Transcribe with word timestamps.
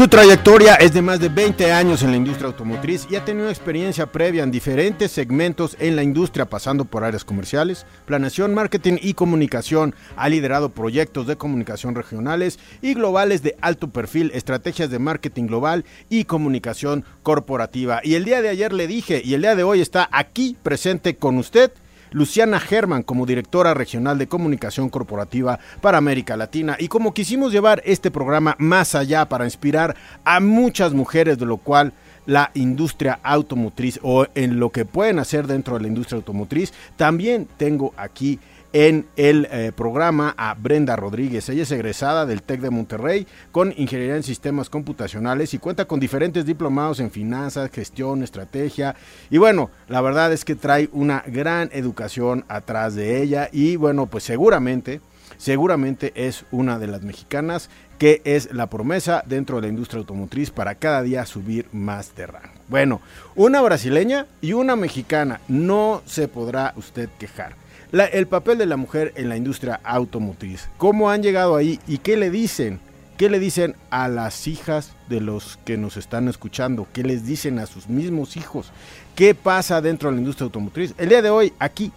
Su 0.00 0.08
trayectoria 0.08 0.76
es 0.76 0.94
de 0.94 1.02
más 1.02 1.20
de 1.20 1.28
20 1.28 1.74
años 1.74 2.02
en 2.02 2.10
la 2.10 2.16
industria 2.16 2.46
automotriz 2.46 3.06
y 3.10 3.16
ha 3.16 3.24
tenido 3.26 3.50
experiencia 3.50 4.06
previa 4.06 4.42
en 4.42 4.50
diferentes 4.50 5.12
segmentos 5.12 5.76
en 5.78 5.94
la 5.94 6.02
industria, 6.02 6.46
pasando 6.46 6.86
por 6.86 7.04
áreas 7.04 7.22
comerciales, 7.22 7.84
planeación, 8.06 8.54
marketing 8.54 8.96
y 9.02 9.12
comunicación. 9.12 9.94
Ha 10.16 10.30
liderado 10.30 10.70
proyectos 10.70 11.26
de 11.26 11.36
comunicación 11.36 11.94
regionales 11.94 12.58
y 12.80 12.94
globales 12.94 13.42
de 13.42 13.56
alto 13.60 13.90
perfil, 13.90 14.30
estrategias 14.32 14.88
de 14.88 14.98
marketing 14.98 15.48
global 15.48 15.84
y 16.08 16.24
comunicación 16.24 17.04
corporativa. 17.22 18.00
Y 18.02 18.14
el 18.14 18.24
día 18.24 18.40
de 18.40 18.48
ayer 18.48 18.72
le 18.72 18.86
dije, 18.86 19.20
y 19.22 19.34
el 19.34 19.42
día 19.42 19.54
de 19.54 19.64
hoy 19.64 19.82
está 19.82 20.08
aquí 20.12 20.56
presente 20.62 21.16
con 21.16 21.36
usted 21.36 21.72
Luciana 22.12 22.60
German 22.60 23.02
como 23.02 23.26
directora 23.26 23.74
regional 23.74 24.18
de 24.18 24.28
comunicación 24.28 24.88
corporativa 24.88 25.58
para 25.80 25.98
América 25.98 26.36
Latina. 26.36 26.76
Y 26.78 26.88
como 26.88 27.14
quisimos 27.14 27.52
llevar 27.52 27.82
este 27.84 28.10
programa 28.10 28.56
más 28.58 28.94
allá 28.94 29.28
para 29.28 29.44
inspirar 29.44 29.96
a 30.24 30.40
muchas 30.40 30.92
mujeres 30.92 31.38
de 31.38 31.46
lo 31.46 31.56
cual 31.58 31.92
la 32.26 32.50
industria 32.54 33.18
automotriz 33.22 33.98
o 34.02 34.26
en 34.34 34.60
lo 34.60 34.70
que 34.70 34.84
pueden 34.84 35.18
hacer 35.18 35.46
dentro 35.46 35.76
de 35.76 35.82
la 35.82 35.88
industria 35.88 36.16
automotriz, 36.16 36.72
también 36.96 37.48
tengo 37.56 37.92
aquí 37.96 38.38
en 38.72 39.06
el 39.16 39.48
eh, 39.50 39.72
programa 39.74 40.34
a 40.36 40.54
Brenda 40.54 40.96
Rodríguez. 40.96 41.48
Ella 41.48 41.62
es 41.62 41.70
egresada 41.72 42.26
del 42.26 42.42
TEC 42.42 42.60
de 42.60 42.70
Monterrey 42.70 43.26
con 43.50 43.74
ingeniería 43.76 44.16
en 44.16 44.22
sistemas 44.22 44.70
computacionales 44.70 45.54
y 45.54 45.58
cuenta 45.58 45.86
con 45.86 46.00
diferentes 46.00 46.46
diplomados 46.46 47.00
en 47.00 47.10
finanzas, 47.10 47.70
gestión, 47.70 48.22
estrategia. 48.22 48.94
Y 49.30 49.38
bueno, 49.38 49.70
la 49.88 50.00
verdad 50.00 50.32
es 50.32 50.44
que 50.44 50.54
trae 50.54 50.88
una 50.92 51.24
gran 51.26 51.70
educación 51.72 52.44
atrás 52.48 52.94
de 52.94 53.22
ella 53.22 53.48
y 53.52 53.76
bueno, 53.76 54.06
pues 54.06 54.24
seguramente, 54.24 55.00
seguramente 55.36 56.12
es 56.14 56.44
una 56.50 56.78
de 56.78 56.86
las 56.86 57.02
mexicanas 57.02 57.70
que 57.98 58.22
es 58.24 58.54
la 58.54 58.68
promesa 58.68 59.22
dentro 59.26 59.56
de 59.56 59.62
la 59.62 59.68
industria 59.68 59.98
automotriz 59.98 60.50
para 60.50 60.76
cada 60.76 61.02
día 61.02 61.26
subir 61.26 61.66
más 61.72 62.14
de 62.14 62.26
rango. 62.26 62.48
Bueno, 62.68 63.02
una 63.34 63.60
brasileña 63.60 64.26
y 64.40 64.54
una 64.54 64.74
mexicana, 64.74 65.40
no 65.48 66.02
se 66.06 66.28
podrá 66.28 66.72
usted 66.76 67.10
quejar 67.18 67.59
el 67.92 68.26
papel 68.26 68.58
de 68.58 68.66
la 68.66 68.76
mujer 68.76 69.12
en 69.16 69.28
la 69.28 69.36
industria 69.36 69.80
automotriz. 69.84 70.68
¿Cómo 70.76 71.10
han 71.10 71.22
llegado 71.22 71.56
ahí 71.56 71.80
y 71.86 71.98
qué 71.98 72.16
le 72.16 72.30
dicen? 72.30 72.80
¿Qué 73.16 73.28
le 73.28 73.38
dicen 73.38 73.76
a 73.90 74.08
las 74.08 74.46
hijas 74.46 74.94
de 75.08 75.20
los 75.20 75.58
que 75.66 75.76
nos 75.76 75.98
están 75.98 76.28
escuchando? 76.28 76.88
¿Qué 76.94 77.02
les 77.02 77.26
dicen 77.26 77.58
a 77.58 77.66
sus 77.66 77.88
mismos 77.88 78.36
hijos? 78.38 78.72
¿Qué 79.14 79.34
pasa 79.34 79.82
dentro 79.82 80.08
de 80.08 80.14
la 80.14 80.20
industria 80.20 80.46
automotriz? 80.46 80.94
El 80.96 81.10
día 81.10 81.20
de 81.20 81.28
hoy, 81.28 81.52
aquí, 81.58 81.92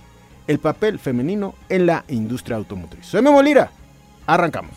el 0.47 0.59
papel 0.59 0.99
femenino 0.99 1.55
en 1.69 1.85
la 1.85 2.03
industria 2.09 2.57
automotriz. 2.57 3.05
Soy 3.05 3.21
Memo 3.21 3.41
Lira. 3.41 3.71
Arrancamos. 4.27 4.75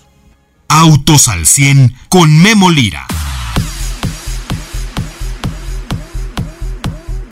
Autos 0.69 1.27
al 1.27 1.47
100 1.47 1.95
con 2.09 2.43
Memo 2.43 2.71
Lira. 2.71 3.07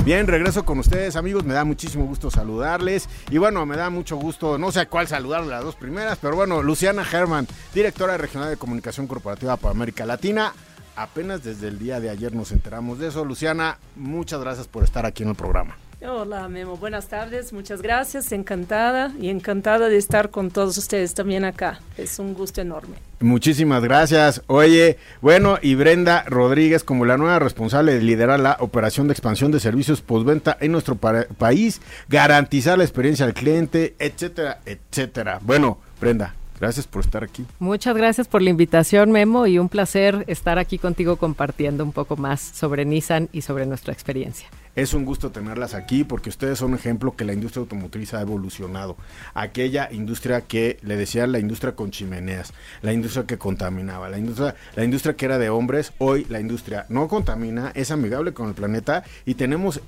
Bien, 0.04 0.26
regreso 0.26 0.66
con 0.66 0.78
ustedes, 0.78 1.16
amigos. 1.16 1.44
Me 1.44 1.54
da 1.54 1.65
muchísimo 1.65 2.04
gusto 2.04 2.31
saludarles. 2.31 3.09
Y 3.31 3.38
bueno, 3.38 3.65
me 3.65 3.75
da 3.75 3.88
mucho 3.88 4.16
gusto, 4.16 4.59
no 4.59 4.70
sé 4.70 4.81
a 4.81 4.88
cuál 4.88 5.09
saludar 5.09 5.44
las 5.44 5.65
dos 5.65 5.76
primeras, 5.76 6.19
pero 6.20 6.37
bueno, 6.37 6.62
Luciana 6.62 7.06
Herman, 7.10 7.48
directora 7.72 8.19
regional 8.19 8.50
de 8.50 8.59
comunicación 8.59 9.06
corporativa 9.06 9.56
para 9.56 9.70
América 9.70 10.04
Latina. 10.04 10.53
Apenas 10.94 11.43
desde 11.43 11.69
el 11.69 11.78
día 11.78 12.00
de 12.00 12.10
ayer 12.10 12.34
nos 12.34 12.53
enteramos 12.53 12.98
de 12.98 13.09
eso. 13.09 13.25
Luciana, 13.25 13.78
muchas 13.97 14.41
gracias 14.41 14.69
por 14.69 14.84
estar 14.84 15.06
aquí 15.06 15.22
en 15.22 15.31
el 15.31 15.37
programa. 15.37 15.75
Hola 16.03 16.49
Memo, 16.49 16.77
buenas 16.77 17.09
tardes, 17.09 17.53
muchas 17.53 17.81
gracias, 17.81 18.32
encantada 18.32 19.12
y 19.21 19.28
encantada 19.28 19.88
de 19.88 19.97
estar 19.97 20.31
con 20.31 20.50
todos 20.50 20.77
ustedes 20.77 21.15
también 21.15 21.44
acá. 21.44 21.81
Es 21.97 22.19
un 22.19 22.34
gusto 22.34 22.60
enorme. 22.60 22.97
Muchísimas 23.21 23.82
gracias. 23.82 24.43
Oye, 24.47 24.99
bueno, 25.22 25.59
y 25.62 25.75
Brenda 25.75 26.25
Rodríguez 26.25 26.84
como 26.84 27.05
la 27.05 27.16
nueva 27.16 27.38
responsable 27.38 27.94
de 27.94 28.03
liderar 28.03 28.41
la 28.41 28.56
operación 28.60 29.06
de 29.06 29.12
expansión 29.12 29.50
de 29.53 29.60
servicios 29.60 30.03
postventa 30.03 30.56
en 30.60 30.72
nuestro 30.72 30.97
país, 30.97 31.81
garantizar 32.09 32.76
la 32.76 32.84
experiencia 32.84 33.25
al 33.25 33.34
cliente, 33.34 33.94
etcétera, 33.99 34.61
etcétera. 34.66 35.38
Bueno, 35.43 35.78
Brenda, 36.00 36.34
Gracias 36.61 36.87
por 36.87 37.03
estar 37.05 37.25
aquí. 37.25 37.44
Muchas 37.59 37.97
gracias 37.97 38.28
por 38.28 38.41
la 38.41 38.49
invitación, 38.49 39.11
Memo, 39.11 39.47
y 39.47 39.59
un 39.59 39.69
placer 39.69 40.25
estar 40.28 40.59
aquí 40.59 40.78
contigo 40.78 41.16
compartiendo 41.16 41.84
un 41.84 41.93
poco 41.93 42.16
más 42.16 42.41
sobre 42.41 42.84
Nissan 42.84 43.28
y 43.32 43.43
sobre 43.43 43.66
nuestra 43.66 43.93
experiencia. 43.93 44.49
Es 44.76 44.92
un 44.92 45.04
gusto 45.04 45.30
tenerlas 45.30 45.74
aquí 45.74 46.02
porque 46.02 46.30
ustedes 46.30 46.58
son 46.58 46.72
un 46.72 46.78
ejemplo 46.78 47.14
que 47.14 47.24
la 47.24 47.32
industria 47.32 47.60
automotriz 47.60 48.12
ha 48.14 48.20
evolucionado. 48.20 48.96
Aquella 49.32 49.88
industria 49.92 50.40
que 50.40 50.78
le 50.82 50.96
decía 50.96 51.26
la 51.28 51.38
industria 51.38 51.76
con 51.76 51.92
chimeneas, 51.92 52.52
la 52.82 52.92
industria 52.92 53.24
que 53.24 53.38
contaminaba, 53.38 54.08
la 54.08 54.18
industria, 54.18 54.56
la 54.74 54.84
industria 54.84 55.14
que 55.14 55.26
era 55.26 55.38
de 55.38 55.50
hombres, 55.50 55.92
hoy 55.98 56.26
la 56.28 56.40
industria 56.40 56.86
no 56.88 57.06
contamina, 57.06 57.70
es 57.74 57.92
amigable 57.92 58.34
con 58.34 58.48
el 58.48 58.54
planeta 58.54 59.04
y 59.24 59.34
tenemos 59.34 59.80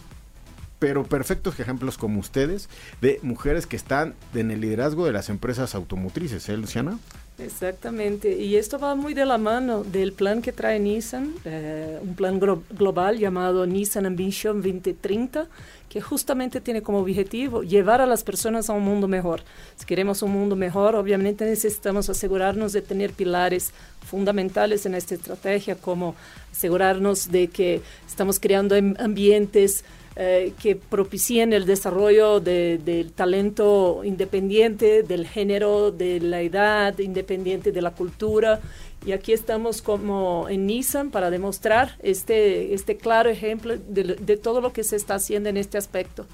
pero 0.78 1.04
perfectos 1.04 1.58
ejemplos 1.58 1.96
como 1.96 2.20
ustedes 2.20 2.68
de 3.00 3.18
mujeres 3.22 3.66
que 3.66 3.76
están 3.76 4.14
en 4.34 4.50
el 4.50 4.60
liderazgo 4.60 5.06
de 5.06 5.12
las 5.12 5.30
empresas 5.30 5.74
automotrices, 5.74 6.48
¿eh, 6.48 6.56
Luciana? 6.56 6.98
Exactamente, 7.38 8.34
y 8.34 8.56
esto 8.56 8.78
va 8.78 8.94
muy 8.94 9.12
de 9.12 9.26
la 9.26 9.36
mano 9.36 9.84
del 9.84 10.14
plan 10.14 10.40
que 10.40 10.52
trae 10.52 10.80
Nissan, 10.80 11.34
eh, 11.44 11.98
un 12.00 12.14
plan 12.14 12.40
global 12.40 13.18
llamado 13.18 13.66
Nissan 13.66 14.06
Ambition 14.06 14.62
2030, 14.62 15.46
que 15.90 16.00
justamente 16.00 16.62
tiene 16.62 16.80
como 16.80 17.00
objetivo 17.00 17.62
llevar 17.62 18.00
a 18.00 18.06
las 18.06 18.24
personas 18.24 18.70
a 18.70 18.72
un 18.72 18.84
mundo 18.84 19.06
mejor. 19.06 19.42
Si 19.76 19.84
queremos 19.84 20.22
un 20.22 20.32
mundo 20.32 20.56
mejor, 20.56 20.96
obviamente 20.96 21.44
necesitamos 21.44 22.08
asegurarnos 22.08 22.72
de 22.72 22.80
tener 22.80 23.12
pilares 23.12 23.72
fundamentales 24.06 24.86
en 24.86 24.94
esta 24.94 25.14
estrategia, 25.14 25.76
como 25.76 26.14
asegurarnos 26.52 27.30
de 27.30 27.48
que 27.48 27.82
estamos 28.08 28.40
creando 28.40 28.76
ambientes 28.98 29.84
eh, 30.18 30.54
que 30.62 30.76
propicien 30.76 31.52
el 31.52 31.66
desarrollo 31.66 32.40
del 32.40 33.12
talento 33.12 34.00
independiente, 34.02 35.02
del 35.02 35.26
género, 35.26 35.90
de 35.90 36.20
la 36.20 36.40
edad, 36.40 36.98
independiente 36.98 37.70
de 37.70 37.82
la 37.82 37.90
cultura. 37.90 38.60
Y 39.04 39.12
aquí 39.12 39.34
estamos 39.34 39.82
como 39.82 40.48
en 40.48 40.66
Nissan 40.66 41.10
para 41.10 41.28
demostrar 41.28 41.96
este, 42.02 42.72
este 42.72 42.96
claro 42.96 43.28
ejemplo 43.28 43.76
de, 43.76 44.36
todo 44.38 44.62
lo 44.62 44.72
que 44.72 44.84
se 44.84 44.96
está 44.96 45.16
haciendo 45.16 45.50
en 45.50 45.58
este 45.58 45.76
aspecto. 45.76 46.24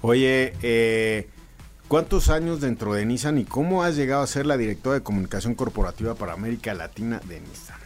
Oye, 0.00 0.54
eh, 0.62 1.28
¿cuántos 1.88 2.30
años 2.30 2.62
dentro 2.62 2.94
de 2.94 3.04
Nissan 3.04 3.36
y 3.36 3.44
cómo 3.44 3.82
has 3.82 3.96
llegado 3.96 4.22
a 4.22 4.26
ser 4.26 4.46
la 4.46 4.56
directora 4.56 4.94
de 4.94 5.02
comunicación 5.02 5.54
corporativa 5.54 6.14
para 6.14 6.32
América 6.32 6.72
Latina 6.72 7.20
de 7.28 7.40
Nissan? 7.40 7.85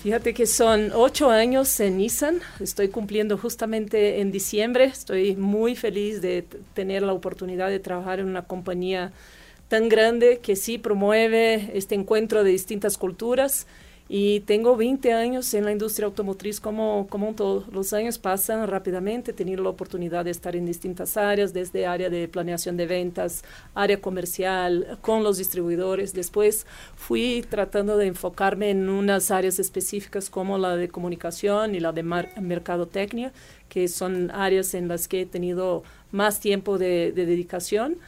Fíjate 0.00 0.32
que 0.32 0.46
son 0.46 0.92
ocho 0.94 1.28
años 1.28 1.80
en 1.80 1.96
Nissan, 1.98 2.38
estoy 2.60 2.86
cumpliendo 2.86 3.36
justamente 3.36 4.20
en 4.20 4.30
diciembre, 4.30 4.84
estoy 4.84 5.34
muy 5.34 5.74
feliz 5.74 6.22
de 6.22 6.44
tener 6.72 7.02
la 7.02 7.12
oportunidad 7.12 7.68
de 7.68 7.80
trabajar 7.80 8.20
en 8.20 8.26
una 8.26 8.42
compañía 8.42 9.10
tan 9.66 9.88
grande 9.88 10.38
que 10.38 10.54
sí 10.54 10.78
promueve 10.78 11.72
este 11.74 11.96
encuentro 11.96 12.44
de 12.44 12.52
distintas 12.52 12.96
culturas 12.96 13.66
y 14.08 14.40
tengo 14.40 14.74
20 14.74 15.12
años 15.12 15.52
en 15.52 15.66
la 15.66 15.72
industria 15.72 16.06
automotriz 16.06 16.60
como, 16.60 17.06
como 17.10 17.34
todo. 17.34 17.64
Los 17.70 17.92
años 17.92 18.18
pasan 18.18 18.66
rápidamente, 18.66 19.32
he 19.32 19.34
tenido 19.34 19.62
la 19.62 19.68
oportunidad 19.68 20.24
de 20.24 20.30
estar 20.30 20.56
en 20.56 20.64
distintas 20.64 21.18
áreas, 21.18 21.52
desde 21.52 21.86
área 21.86 22.08
de 22.08 22.26
planeación 22.26 22.78
de 22.78 22.86
ventas, 22.86 23.44
área 23.74 24.00
comercial, 24.00 24.98
con 25.02 25.22
los 25.22 25.36
distribuidores. 25.36 26.14
Después 26.14 26.66
fui 26.96 27.44
tratando 27.50 27.98
de 27.98 28.06
enfocarme 28.06 28.70
en 28.70 28.88
unas 28.88 29.30
áreas 29.30 29.58
específicas 29.58 30.30
como 30.30 30.56
la 30.56 30.76
de 30.76 30.88
comunicación 30.88 31.74
y 31.74 31.80
la 31.80 31.92
de 31.92 32.02
mercadotecnia, 32.02 33.32
que 33.68 33.88
son 33.88 34.30
áreas 34.30 34.72
en 34.72 34.88
las 34.88 35.06
que 35.06 35.22
he 35.22 35.26
tenido 35.26 35.82
más 36.12 36.40
tiempo 36.40 36.78
de 36.78 37.12
dedicación 37.12 37.98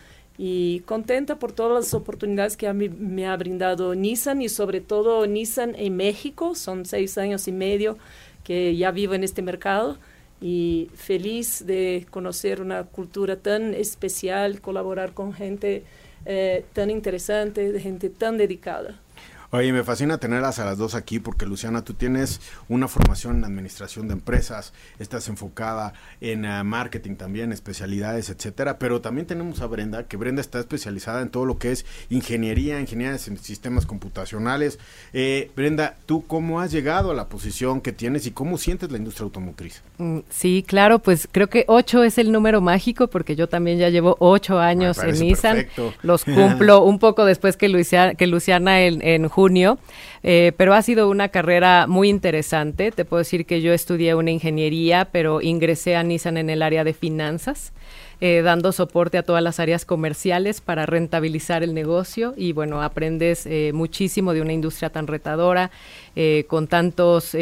y 0.43 0.81
contenta 0.87 1.39
por 1.39 1.53
todas 1.53 1.85
las 1.85 1.93
oportunidades 1.93 2.57
que 2.57 2.73
me 2.73 3.27
ha 3.27 3.37
brindado 3.37 3.95
Nissan 3.95 4.41
y 4.41 4.49
sobre 4.49 4.81
todo 4.81 5.27
Nissan 5.27 5.75
en 5.77 5.99
México. 5.99 6.55
Son 6.55 6.87
seis 6.87 7.19
años 7.19 7.47
y 7.47 7.53
medio 7.53 7.99
que 8.43 8.75
ya 8.75 8.91
vivo 8.91 9.13
en 9.13 9.23
este 9.23 9.43
mercado 9.43 9.99
y 10.41 10.89
feliz 10.95 11.67
de 11.67 12.07
conocer 12.11 12.63
una 12.63 12.85
cultura 12.85 13.37
tan 13.37 13.75
especial, 13.75 14.63
colaborar 14.63 15.13
con 15.13 15.35
gente 15.35 15.83
eh, 16.25 16.65
tan 16.73 16.89
interesante, 16.89 17.71
de 17.71 17.79
gente 17.79 18.09
tan 18.09 18.39
dedicada. 18.39 18.99
Oye, 19.53 19.73
me 19.73 19.83
fascina 19.83 20.19
tenerlas 20.19 20.61
a 20.61 20.65
las 20.65 20.79
dos 20.79 20.95
aquí 20.95 21.19
porque 21.19 21.45
Luciana, 21.45 21.83
tú 21.83 21.95
tienes 21.95 22.41
una 22.69 22.87
formación 22.87 23.39
en 23.39 23.45
administración 23.45 24.07
de 24.07 24.13
empresas, 24.13 24.73
estás 25.01 25.27
enfocada 25.27 25.93
en 26.21 26.45
uh, 26.45 26.63
marketing 26.63 27.17
también, 27.17 27.51
especialidades, 27.51 28.31
etcétera, 28.31 28.79
pero 28.79 29.01
también 29.01 29.27
tenemos 29.27 29.61
a 29.61 29.67
Brenda, 29.67 30.05
que 30.05 30.17
Brenda 30.17 30.41
está 30.41 30.61
especializada 30.61 31.21
en 31.21 31.31
todo 31.31 31.47
lo 31.47 31.59
que 31.59 31.73
es 31.73 31.85
ingeniería, 32.11 32.81
ingeniería 32.81 33.19
en 33.27 33.39
sistemas 33.39 33.87
computacionales. 33.87 34.79
Eh, 35.13 35.51
Brenda, 35.57 35.97
¿tú 36.07 36.25
cómo 36.29 36.61
has 36.61 36.71
llegado 36.71 37.11
a 37.11 37.15
la 37.15 37.29
posición 37.29 37.81
que 37.81 37.91
tienes 37.91 38.27
y 38.27 38.31
cómo 38.31 38.57
sientes 38.57 38.93
la 38.93 38.99
industria 38.99 39.25
automotriz? 39.25 39.83
Mm, 39.99 40.19
sí, 40.29 40.65
claro, 40.65 41.01
pues 41.01 41.29
creo 41.31 41.49
que 41.49 41.65
ocho 41.67 42.05
es 42.05 42.19
el 42.19 42.31
número 42.31 42.61
mágico 42.61 43.09
porque 43.09 43.35
yo 43.35 43.49
también 43.49 43.79
ya 43.79 43.89
llevo 43.89 44.17
ocho 44.21 44.61
años 44.61 44.99
en 44.99 45.19
Nissan. 45.19 45.57
Perfecto. 45.57 45.93
Los 46.03 46.25
cumplo 46.25 46.85
un 46.85 47.01
poco 47.01 47.25
después 47.25 47.57
que 47.57 47.69
Luciana, 47.69 48.15
que 48.15 48.29
Luciana 48.29 48.83
en, 48.83 49.03
en 49.03 49.29
junio, 49.41 49.79
eh, 50.23 50.53
pero 50.59 50.75
ha 50.75 50.83
sido 50.83 51.09
una 51.09 51.31
carrera 51.31 51.87
muy 51.87 52.11
interesante. 52.11 52.93
Te 52.93 53.07
puedo 53.07 53.21
decir 53.21 53.47
que 53.47 53.63
yo 53.63 53.73
estudié 53.73 54.15
una 54.15 54.31
ingeniería, 54.31 55.09
pero 55.11 55.41
ingresé 55.41 55.97
a 55.97 56.03
Nissan 56.03 56.37
en 56.37 56.51
el 56.51 56.61
área 56.61 56.85
de 56.85 56.93
finanzas. 56.93 57.73
Eh, 58.23 58.43
dando 58.43 58.71
soporte 58.73 59.17
a 59.17 59.23
todas 59.23 59.43
las 59.43 59.61
áreas 59.61 59.87
comerciales 59.87 60.61
para 60.61 60.85
rentabilizar 60.85 61.63
el 61.63 61.73
negocio 61.73 62.35
y 62.37 62.53
bueno, 62.53 62.83
aprendes 62.83 63.47
eh, 63.47 63.71
muchísimo 63.73 64.35
de 64.35 64.43
una 64.43 64.53
industria 64.53 64.91
tan 64.91 65.07
retadora, 65.07 65.71
eh, 66.17 66.45
con, 66.49 66.67
tantos, 66.67 67.37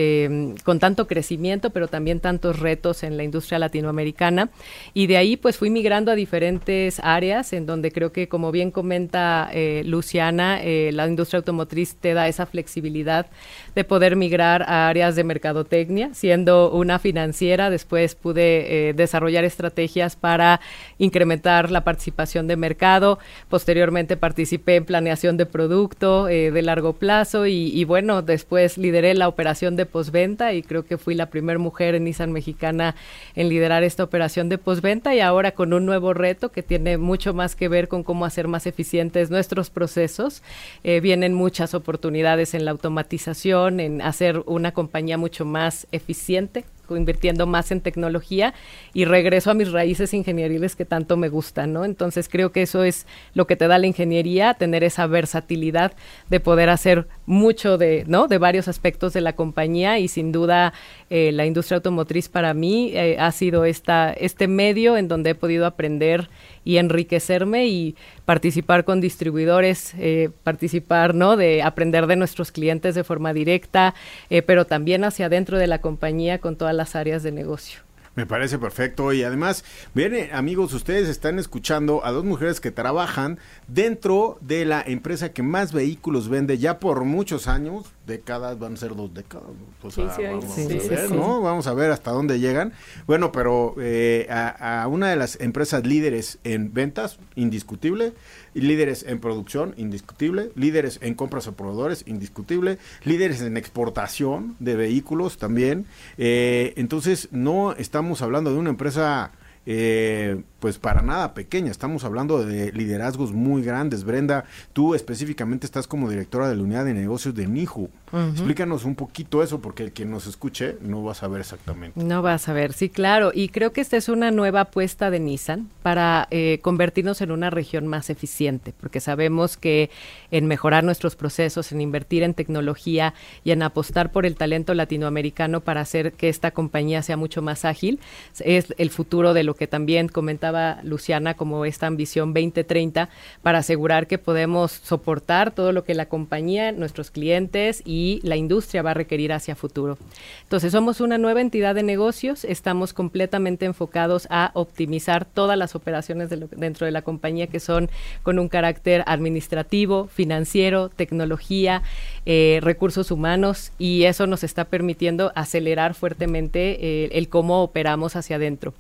con 0.65 0.79
tanto 0.79 1.06
crecimiento, 1.06 1.70
pero 1.70 1.88
también 1.88 2.20
tantos 2.20 2.59
retos 2.59 3.03
en 3.03 3.17
la 3.17 3.25
industria 3.25 3.59
latinoamericana. 3.59 4.50
Y 4.94 5.06
de 5.06 5.17
ahí 5.17 5.37
pues 5.37 5.56
fui 5.56 5.70
migrando 5.70 6.12
a 6.12 6.15
diferentes 6.15 7.00
áreas 7.03 7.53
en 7.53 7.67
donde 7.67 7.93
creo 7.93 8.12
que 8.12 8.29
como 8.29 8.53
bien 8.53 8.70
comenta 8.70 9.50
Luciana, 9.85 10.61
la 10.93 11.06
industria 11.06 11.38
automotriz 11.38 11.97
te 11.97 12.15
da 12.15 12.29
esa 12.29 12.47
flexibilidad 12.47 13.26
de 13.75 13.85
poder 13.85 14.17
migrar 14.17 14.62
a 14.62 14.88
áreas 14.88 15.17
de 15.17 15.25
mercadotecnia. 15.25 16.15
Siendo 16.15 16.70
una 16.70 16.99
financiera, 16.99 17.70
después 17.70 18.15
pude 18.15 18.93
desarrollar 18.94 19.44
estrategias 19.44 20.17
para 20.17 20.61
incrementar 20.99 21.70
la 21.70 21.85
participación 21.85 22.47
de 22.47 22.56
mercado. 22.56 23.19
Posteriormente 23.49 24.17
participé 24.17 24.76
en 24.76 24.85
planeación 24.85 25.37
de 25.37 25.47
producto 25.47 26.29
eh, 26.29 26.50
de 26.50 26.62
largo 26.62 26.93
plazo 26.94 27.47
y, 27.47 27.85
bueno, 27.85 28.23
después 28.23 28.57
lideré 28.76 29.14
la 29.14 29.28
operación 29.28 29.76
de 29.76 29.87
postventa 29.87 30.52
y 30.52 30.62
creo 30.62 30.84
que 30.84 30.99
fui 30.99 31.14
la 31.14 31.26
primera 31.31 31.58
mujer 31.58 31.94
en 31.94 32.05
Nissan 32.05 32.32
Mexicana 32.32 32.94
en 33.34 33.49
liderar 33.49 33.84
esta 33.84 34.05
operación 34.05 34.49
de 34.49 34.58
postventa 34.58 35.14
y 35.14 35.20
ahora 35.20 35.52
con 35.52 35.72
un 35.72 35.87
nuevo 35.87 36.14
reto 36.14 36.50
que 36.50 36.62
tiene 36.62 36.99
mucho 36.99 37.34
más 37.34 37.56
que 37.56 37.69
ver 37.69 37.88
con 37.88 38.02
cómo 38.02 38.25
hacer 38.25 38.49
más 38.49 38.66
eficientes 38.66 39.31
nuestros 39.31 39.70
procesos. 39.70 40.43
Eh, 40.84 41.00
vienen 41.00 41.34
muchas 41.34 41.75
oportunidades 41.75 42.55
en 42.55 42.64
la 42.64 42.72
automatización, 42.72 43.81
en 43.81 44.02
hacer 44.02 44.43
una 44.46 44.72
compañía 44.72 45.19
mucho 45.19 45.44
más 45.44 45.87
eficiente 45.93 46.64
invirtiendo 46.96 47.46
más 47.46 47.70
en 47.70 47.81
tecnología 47.81 48.55
y 48.94 49.05
regreso 49.05 49.50
a 49.50 49.55
mis 49.55 49.70
raíces 49.72 50.14
ingenieriles 50.14 50.76
que 50.76 50.84
tanto 50.84 51.16
me 51.16 51.28
gustan, 51.28 51.72
¿no? 51.72 51.84
Entonces 51.84 52.28
creo 52.28 52.52
que 52.52 52.62
eso 52.62 52.82
es 52.84 53.06
lo 53.34 53.46
que 53.46 53.56
te 53.56 53.69
da 53.69 53.78
la 53.78 53.87
ingeniería, 53.87 54.55
tener 54.55 54.84
esa 54.84 55.06
versatilidad 55.06 55.93
de 56.31 56.40
poder 56.40 56.70
hacer 56.70 57.08
mucho 57.28 57.76
de, 57.76 58.04
¿no? 58.06 58.26
De 58.26 58.38
varios 58.38 58.69
aspectos 58.69 59.12
de 59.12 59.20
la 59.20 59.34
compañía 59.34 59.98
y 59.98 60.08
sin 60.08 60.32
duda 60.32 60.72
eh, 61.10 61.30
la 61.30 61.44
industria 61.44 61.76
automotriz 61.76 62.30
para 62.30 62.54
mí 62.54 62.90
eh, 62.94 63.16
ha 63.20 63.30
sido 63.32 63.66
esta, 63.66 64.12
este 64.12 64.48
medio 64.48 64.96
en 64.96 65.08
donde 65.08 65.30
he 65.30 65.34
podido 65.34 65.66
aprender 65.66 66.30
y 66.64 66.78
enriquecerme 66.78 67.66
y 67.66 67.96
participar 68.25 68.84
con 68.84 69.00
distribuidores, 69.00 69.94
eh, 69.98 70.30
participar, 70.42 71.14
¿no? 71.14 71.36
De 71.36 71.62
aprender 71.62 72.06
de 72.06 72.16
nuestros 72.16 72.50
clientes 72.50 72.94
de 72.94 73.04
forma 73.04 73.34
directa, 73.34 73.94
eh, 74.31 74.40
pero 74.42 74.66
también 74.66 75.04
hacia 75.04 75.26
adentro 75.26 75.58
de 75.58 75.66
la 75.66 75.81
compañía 75.81 76.38
con 76.38 76.56
todas 76.56 76.74
las 76.74 76.96
áreas 76.96 77.22
de 77.22 77.32
negocio. 77.32 77.88
Me 78.19 78.26
parece 78.26 78.59
perfecto. 78.59 79.12
Y 79.12 79.23
además, 79.23 79.65
miren 79.94 80.35
amigos, 80.35 80.75
ustedes 80.75 81.09
están 81.09 81.38
escuchando 81.38 82.05
a 82.05 82.11
dos 82.11 82.25
mujeres 82.25 82.59
que 82.59 82.73
trabajan 82.73 83.38
dentro 83.69 84.38
de 84.41 84.65
la 84.65 84.82
empresa 84.85 85.32
que 85.32 85.44
más 85.44 85.73
vehículos 85.73 86.29
vende 86.29 86.59
ya 86.59 86.81
por 86.81 87.05
muchos 87.05 87.47
años, 87.47 87.85
décadas, 88.08 88.58
van 88.58 88.75
a 88.75 88.76
ser 88.76 88.96
dos 88.96 89.14
décadas, 89.14 89.46
vamos, 89.81 89.99
a 89.99 90.16
ver, 90.19 91.10
¿no? 91.12 91.40
Vamos 91.40 91.66
a 91.69 91.75
ver 91.75 91.93
hasta 91.93 92.10
dónde 92.10 92.40
llegan. 92.40 92.72
Bueno, 93.06 93.31
pero 93.31 93.76
eh, 93.78 94.26
a, 94.28 94.82
a, 94.82 94.88
una 94.88 95.10
de 95.10 95.14
las 95.14 95.40
empresas 95.40 95.87
líderes 95.87 96.38
en 96.43 96.75
ventas, 96.75 97.20
indiscutible, 97.37 98.14
líderes 98.55 99.05
en 99.06 99.20
producción, 99.20 99.75
indiscutible, 99.76 100.50
líderes 100.56 100.99
en 101.02 101.14
compras 101.14 101.46
a 101.46 101.52
proveedores, 101.52 102.02
indiscutible, 102.08 102.78
líderes 103.05 103.40
en 103.43 103.56
exportación 103.56 104.56
de 104.58 104.75
vehículos 104.75 105.38
también. 105.38 105.87
Eh, 106.16 106.72
entonces, 106.76 107.28
no 107.31 107.75
estamos 107.75 108.22
hablando 108.22 108.50
de 108.50 108.58
una 108.58 108.70
empresa 108.70 109.31
eh, 109.70 110.43
pues 110.60 110.78
para 110.78 111.02
nada 111.02 111.34
pequeña. 111.34 111.70
Estamos 111.70 112.05
hablando 112.05 112.44
de 112.44 112.72
liderazgos 112.72 113.32
muy 113.32 113.62
grandes. 113.62 114.05
Brenda, 114.05 114.44
tú 114.72 114.94
específicamente 114.94 115.66
estás 115.66 115.87
como 115.87 116.10
directora 116.10 116.49
de 116.49 116.56
la 116.56 116.62
unidad 116.62 116.84
de 116.84 116.94
negocios 116.94 117.34
de 117.34 117.46
NIJU. 117.46 117.90
Explícanos 118.10 118.84
un 118.84 118.94
poquito 118.94 119.43
eso, 119.43 119.60
porque 119.60 119.82
el 119.82 119.93
que 119.93 120.06
nos 120.06 120.26
escuche 120.26 120.78
no 120.81 121.05
va 121.05 121.12
a 121.12 121.14
saber 121.14 121.40
exactamente. 121.40 122.02
No 122.02 122.22
va 122.22 122.34
a 122.34 122.38
saber, 122.38 122.72
sí, 122.72 122.88
claro. 122.88 123.32
Y 123.34 123.50
creo 123.50 123.72
que 123.72 123.82
esta 123.82 123.99
es 123.99 124.08
una 124.08 124.31
nueva 124.31 124.62
apuesta 124.62 125.10
de 125.10 125.20
Nissan 125.20 125.69
para 125.82 126.26
eh, 126.31 126.58
convertirnos 126.62 127.20
en 127.20 127.31
una 127.31 127.50
región 127.50 127.87
más 127.87 128.08
eficiente, 128.08 128.72
porque 128.81 129.00
sabemos 129.00 129.58
que 129.58 129.90
en 130.31 130.46
mejorar 130.46 130.84
nuestros 130.84 131.16
procesos, 131.16 131.70
en 131.70 131.82
invertir 131.82 132.22
en 132.22 132.32
tecnología 132.32 133.12
y 133.44 133.50
en 133.50 133.62
apostar 133.62 134.10
por 134.10 134.25
el 134.25 134.37
talento 134.37 134.72
latinoamericano 134.72 135.60
para 135.60 135.82
hacer 135.82 136.12
que 136.12 136.31
esta 136.31 136.50
compañía 136.50 137.02
sea 137.02 137.19
mucho 137.19 137.43
más 137.43 137.66
ágil, 137.66 138.00
es 138.40 138.75
el 138.78 138.90
futuro 138.90 139.34
de 139.34 139.44
lo 139.44 139.55
que 139.55 139.66
también 139.66 140.08
comentaba 140.08 140.47
Luciana 140.82 141.34
como 141.34 141.64
esta 141.64 141.86
ambición 141.86 142.34
2030 142.34 143.08
para 143.42 143.58
asegurar 143.58 144.06
que 144.06 144.18
podemos 144.18 144.72
soportar 144.72 145.50
todo 145.52 145.72
lo 145.72 145.84
que 145.84 145.94
la 145.94 146.06
compañía, 146.06 146.72
nuestros 146.72 147.10
clientes 147.10 147.82
y 147.84 148.20
la 148.22 148.36
industria 148.36 148.82
va 148.82 148.92
a 148.92 148.94
requerir 148.94 149.32
hacia 149.32 149.54
futuro. 149.54 149.98
Entonces 150.42 150.72
somos 150.72 151.00
una 151.00 151.18
nueva 151.18 151.40
entidad 151.40 151.74
de 151.74 151.82
negocios, 151.82 152.44
estamos 152.44 152.92
completamente 152.92 153.66
enfocados 153.66 154.26
a 154.30 154.50
optimizar 154.54 155.24
todas 155.24 155.58
las 155.58 155.74
operaciones 155.74 156.30
dentro 156.30 156.86
de 156.86 156.92
la 156.92 157.02
compañía 157.02 157.46
que 157.46 157.60
son 157.60 157.90
con 158.22 158.38
un 158.38 158.48
carácter 158.48 159.04
administrativo, 159.06 160.06
financiero, 160.06 160.88
tecnología, 160.88 161.82
eh, 162.26 162.60
recursos 162.62 163.10
humanos 163.10 163.72
y 163.78 164.05
eso 164.05 164.26
nos 164.26 164.44
está 164.44 164.64
permitiendo 164.64 165.32
acelerar 165.34 165.94
fuertemente 165.94 167.05
eh, 167.05 167.10
el 167.12 167.28
cómo 167.28 167.62
operamos 167.62 168.17
hacia 168.17 168.36
adentro. 168.36 168.74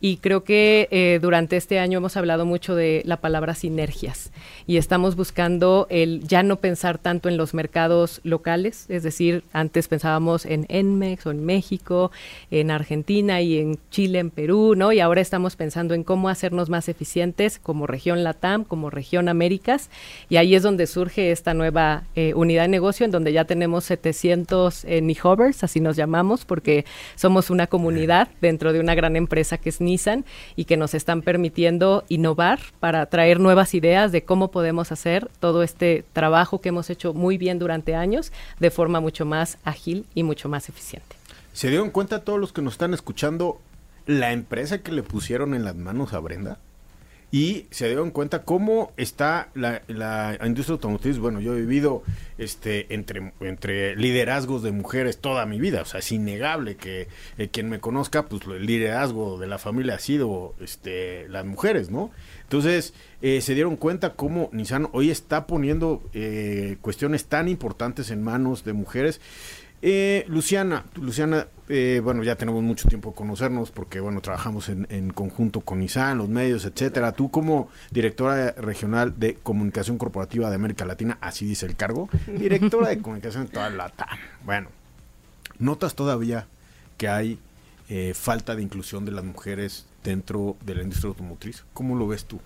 Y 0.00 0.16
creo 0.16 0.44
que 0.44 0.88
eh, 0.90 1.18
durante 1.20 1.56
este 1.56 1.78
año 1.78 1.98
hemos 1.98 2.16
hablado 2.16 2.46
mucho 2.46 2.74
de 2.74 3.02
la 3.04 3.18
palabra 3.18 3.54
sinergias 3.54 4.30
y 4.66 4.78
estamos 4.78 5.16
buscando 5.16 5.86
el 5.90 6.26
ya 6.26 6.42
no 6.42 6.56
pensar 6.56 6.96
tanto 6.96 7.28
en 7.28 7.36
los 7.36 7.54
mercados 7.54 8.20
locales, 8.24 8.86
es 8.88 9.02
decir, 9.02 9.44
antes 9.52 9.88
pensábamos 9.88 10.46
en 10.46 10.64
Enmex 10.68 11.26
o 11.26 11.30
en 11.30 11.44
México, 11.44 12.10
en 12.50 12.70
Argentina 12.70 13.40
y 13.42 13.58
en 13.58 13.78
Chile, 13.90 14.20
en 14.20 14.30
Perú, 14.30 14.74
¿no? 14.76 14.92
Y 14.92 15.00
ahora 15.00 15.20
estamos 15.20 15.56
pensando 15.56 15.92
en 15.94 16.04
cómo 16.04 16.28
hacernos 16.28 16.70
más 16.70 16.88
eficientes 16.88 17.58
como 17.58 17.86
región 17.86 18.22
Latam, 18.24 18.64
como 18.64 18.90
región 18.90 19.28
Américas, 19.28 19.90
y 20.28 20.36
ahí 20.36 20.54
es 20.54 20.62
donde 20.62 20.86
surge 20.86 21.30
esta 21.30 21.52
nueva 21.52 22.04
eh, 22.14 22.32
unidad 22.34 22.62
de 22.62 22.68
negocio 22.68 23.04
en 23.04 23.10
donde 23.10 23.32
ya 23.32 23.44
tenemos 23.44 23.84
700 23.84 24.84
eh, 24.84 25.00
Nihovers, 25.02 25.64
así 25.64 25.80
nos 25.80 25.96
llamamos, 25.96 26.44
porque 26.44 26.84
somos 27.16 27.50
una 27.50 27.66
comunidad 27.66 28.28
dentro 28.40 28.72
de 28.72 28.80
una 28.80 28.94
gran 28.94 29.16
empresa 29.16 29.58
que 29.58 29.68
es 29.68 29.80
y 30.56 30.64
que 30.64 30.76
nos 30.76 30.94
están 30.94 31.22
permitiendo 31.22 32.04
innovar 32.08 32.60
para 32.78 33.06
traer 33.06 33.40
nuevas 33.40 33.74
ideas 33.74 34.12
de 34.12 34.24
cómo 34.24 34.50
podemos 34.50 34.92
hacer 34.92 35.28
todo 35.40 35.62
este 35.62 36.04
trabajo 36.12 36.60
que 36.60 36.68
hemos 36.68 36.90
hecho 36.90 37.12
muy 37.14 37.38
bien 37.38 37.58
durante 37.58 37.94
años 37.94 38.32
de 38.58 38.70
forma 38.70 39.00
mucho 39.00 39.24
más 39.24 39.58
ágil 39.64 40.06
y 40.14 40.22
mucho 40.22 40.48
más 40.48 40.68
eficiente. 40.68 41.16
¿Se 41.52 41.68
dieron 41.68 41.90
cuenta 41.90 42.24
todos 42.24 42.38
los 42.38 42.52
que 42.52 42.62
nos 42.62 42.74
están 42.74 42.94
escuchando 42.94 43.60
la 44.06 44.32
empresa 44.32 44.82
que 44.82 44.92
le 44.92 45.02
pusieron 45.02 45.54
en 45.54 45.64
las 45.64 45.76
manos 45.76 46.12
a 46.12 46.20
Brenda? 46.20 46.58
Y 47.32 47.66
se 47.70 47.86
dieron 47.86 48.10
cuenta 48.10 48.42
cómo 48.42 48.92
está 48.96 49.50
la, 49.54 49.82
la, 49.86 50.36
industria 50.44 50.74
automotriz. 50.74 51.18
Bueno, 51.18 51.40
yo 51.40 51.54
he 51.54 51.60
vivido 51.60 52.02
este 52.38 52.92
entre, 52.92 53.32
entre 53.40 53.94
liderazgos 53.94 54.62
de 54.62 54.72
mujeres 54.72 55.18
toda 55.18 55.46
mi 55.46 55.60
vida, 55.60 55.82
o 55.82 55.84
sea, 55.84 56.00
es 56.00 56.10
innegable 56.10 56.76
que 56.76 57.06
eh, 57.38 57.48
quien 57.48 57.68
me 57.68 57.78
conozca, 57.78 58.26
pues 58.26 58.42
el 58.46 58.66
liderazgo 58.66 59.38
de 59.38 59.46
la 59.46 59.58
familia 59.58 59.94
ha 59.94 59.98
sido 60.00 60.54
este, 60.60 61.28
las 61.28 61.44
mujeres, 61.44 61.90
¿no? 61.90 62.10
Entonces, 62.42 62.94
eh, 63.22 63.40
se 63.42 63.54
dieron 63.54 63.76
cuenta 63.76 64.14
cómo 64.14 64.48
Nissan 64.52 64.88
hoy 64.92 65.10
está 65.10 65.46
poniendo 65.46 66.02
eh, 66.14 66.78
cuestiones 66.80 67.26
tan 67.26 67.48
importantes 67.48 68.10
en 68.10 68.24
manos 68.24 68.64
de 68.64 68.72
mujeres 68.72 69.20
Eh, 69.82 70.24
Luciana, 70.28 70.84
Luciana, 70.96 71.48
eh, 71.68 72.00
bueno, 72.04 72.22
ya 72.22 72.36
tenemos 72.36 72.62
mucho 72.62 72.86
tiempo 72.86 73.14
conocernos 73.14 73.70
porque, 73.70 74.00
bueno, 74.00 74.20
trabajamos 74.20 74.68
en, 74.68 75.10
conjunto 75.10 75.62
con 75.62 75.82
ISAN, 75.82 76.18
los 76.18 76.28
medios, 76.28 76.64
etcétera. 76.64 77.12
Tú 77.12 77.30
como 77.30 77.70
directora 77.90 78.52
regional 78.52 79.18
de 79.18 79.34
comunicación 79.36 79.96
corporativa 79.96 80.50
de 80.50 80.56
América 80.56 80.84
Latina, 80.84 81.16
así 81.20 81.46
dice 81.46 81.66
el 81.66 81.76
cargo, 81.76 82.10
directora 82.26 82.88
de 82.88 83.00
comunicación 83.00 83.46
de 83.46 83.52
toda 83.52 83.70
la 83.70 83.92
Bueno, 84.44 84.68
¿notas 85.58 85.94
todavía 85.94 86.46
que 86.98 87.08
hay 87.08 87.38
eh, 87.88 88.12
falta 88.14 88.54
de 88.54 88.62
inclusión 88.62 89.04
de 89.06 89.12
las 89.12 89.24
mujeres 89.24 89.86
dentro 90.04 90.56
de 90.60 90.74
la 90.74 90.82
industria 90.82 91.08
automotriz? 91.08 91.64
¿Cómo 91.72 91.96
lo 91.96 92.06
ves 92.06 92.26
tú? 92.26 92.40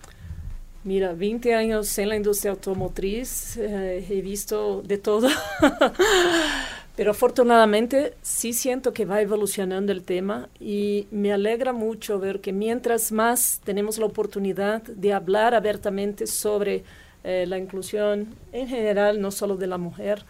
Mira, 0.85 1.13
20 1.13 1.55
años 1.55 1.97
en 1.97 2.09
la 2.09 2.15
industria 2.15 2.51
automotriz, 2.51 3.57
eh, 3.57 4.05
he 4.07 4.21
visto 4.21 4.83
de 4.83 4.99
todo. 4.99 5.29
Pero 6.95 7.11
afortunadamente 7.11 8.13
sí 8.21 8.53
siento 8.53 8.93
que 8.93 9.05
va 9.05 9.21
evolucionando 9.21 9.91
el 9.91 10.03
tema 10.03 10.47
y 10.59 11.07
me 11.11 11.33
alegra 11.33 11.73
mucho 11.73 12.19
ver 12.19 12.39
que 12.39 12.53
mientras 12.53 13.11
más 13.11 13.59
tenemos 13.65 13.97
la 13.97 14.05
oportunidad 14.05 14.81
de 14.81 15.11
hablar 15.11 15.53
abiertamente 15.55 16.25
sobre 16.25 16.83
eh, 17.25 17.45
la 17.47 17.57
inclusión 17.57 18.35
en 18.53 18.67
general, 18.69 19.19
no 19.19 19.31
solo 19.31 19.57
de 19.57 19.67
la 19.67 19.77
mujer, 19.77 20.23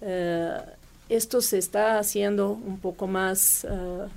eh, 0.00 0.56
esto 1.08 1.40
se 1.40 1.56
está 1.58 1.98
haciendo 2.00 2.50
un 2.50 2.80
poco 2.80 3.06
más, 3.06 3.64
eh, 3.64 3.68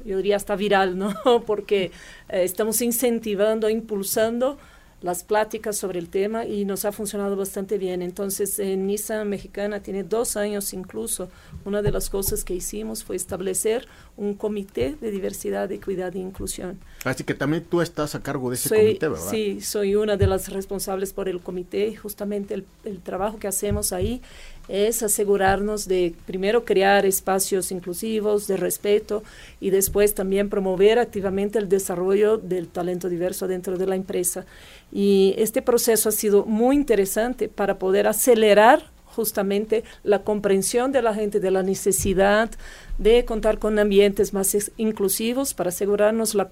yo 0.04 0.18
diría 0.18 0.38
hasta 0.38 0.56
viral, 0.56 0.98
¿no? 0.98 1.14
Porque 1.46 1.92
estamos 2.30 2.82
incentivando, 2.82 3.70
impulsando 3.70 4.58
las 5.02 5.24
pláticas 5.24 5.78
sobre 5.78 6.00
el 6.00 6.10
tema 6.10 6.46
y 6.46 6.64
nos 6.66 6.86
ha 6.86 6.92
funcionado 6.92 7.36
bastante 7.36 7.78
bien. 7.78 8.02
Entonces, 8.02 8.60
en 8.60 8.86
Nissan 8.86 9.28
Mexicana 9.28 9.82
tiene 9.82 10.04
dos 10.04 10.38
años 10.38 10.74
incluso. 10.74 11.30
Una 11.66 11.82
de 11.82 11.92
las 11.92 12.10
cosas 12.10 12.44
que 12.44 12.54
hicimos 12.54 13.04
fue 13.04 13.16
establecer 13.16 13.88
un 14.16 14.36
comité 14.36 14.96
de 15.02 15.10
diversidad, 15.10 15.72
equidad 15.72 16.16
e 16.16 16.20
inclusión. 16.20 16.80
Así 17.04 17.24
que 17.24 17.34
también 17.34 17.64
tú 17.64 17.82
estás 17.82 18.14
a 18.14 18.22
cargo 18.22 18.50
de 18.50 18.56
ese 18.56 18.70
comité, 18.70 19.08
¿verdad? 19.08 19.32
Sí, 19.32 19.62
soy 19.62 19.96
una 19.96 20.18
de 20.18 20.28
las 20.28 20.50
responsables 20.50 21.14
por 21.14 21.28
el 21.28 21.42
comité. 21.42 21.96
Justamente 21.96 22.54
el, 22.54 22.66
el 22.84 23.02
trabajo 23.02 23.40
que 23.40 23.48
hacemos 23.48 23.94
ahí 23.94 24.22
es 24.72 25.04
asegurarnos 25.04 25.88
de 25.88 26.16
primero 26.26 26.64
crear 26.64 27.06
espacios 27.06 27.72
inclusivos, 27.72 28.48
de 28.48 28.56
respeto 28.56 29.22
y 29.60 29.70
después 29.70 30.16
también 30.16 30.50
promover 30.50 30.98
activamente 30.98 31.60
el 31.60 31.68
desarrollo 31.68 32.38
del 32.38 32.70
talento 32.70 33.10
diverso 33.10 33.48
dentro 33.48 33.78
de 33.78 33.86
la 33.86 33.96
empresa. 33.96 34.46
Y 34.92 35.36
este 35.38 35.62
proceso 35.62 36.10
ha 36.10 36.14
sido 36.14 36.46
muy 36.46 36.78
interesante 36.78 37.50
para 37.50 37.78
poder 37.78 38.08
acelerar 38.08 38.90
justamente 39.12 39.84
la 40.04 40.24
comprensión 40.24 40.92
de 40.92 41.02
la 41.02 41.14
gente 41.14 41.40
de 41.40 41.52
la 41.52 41.64
necesidad 41.64 42.50
de 42.98 43.26
contar 43.26 43.60
con 43.60 43.78
ambientes 43.78 44.34
más 44.34 44.72
inclusivos 44.78 45.54
para 45.54 45.70
asegurarnos 45.70 46.36
la, 46.36 46.50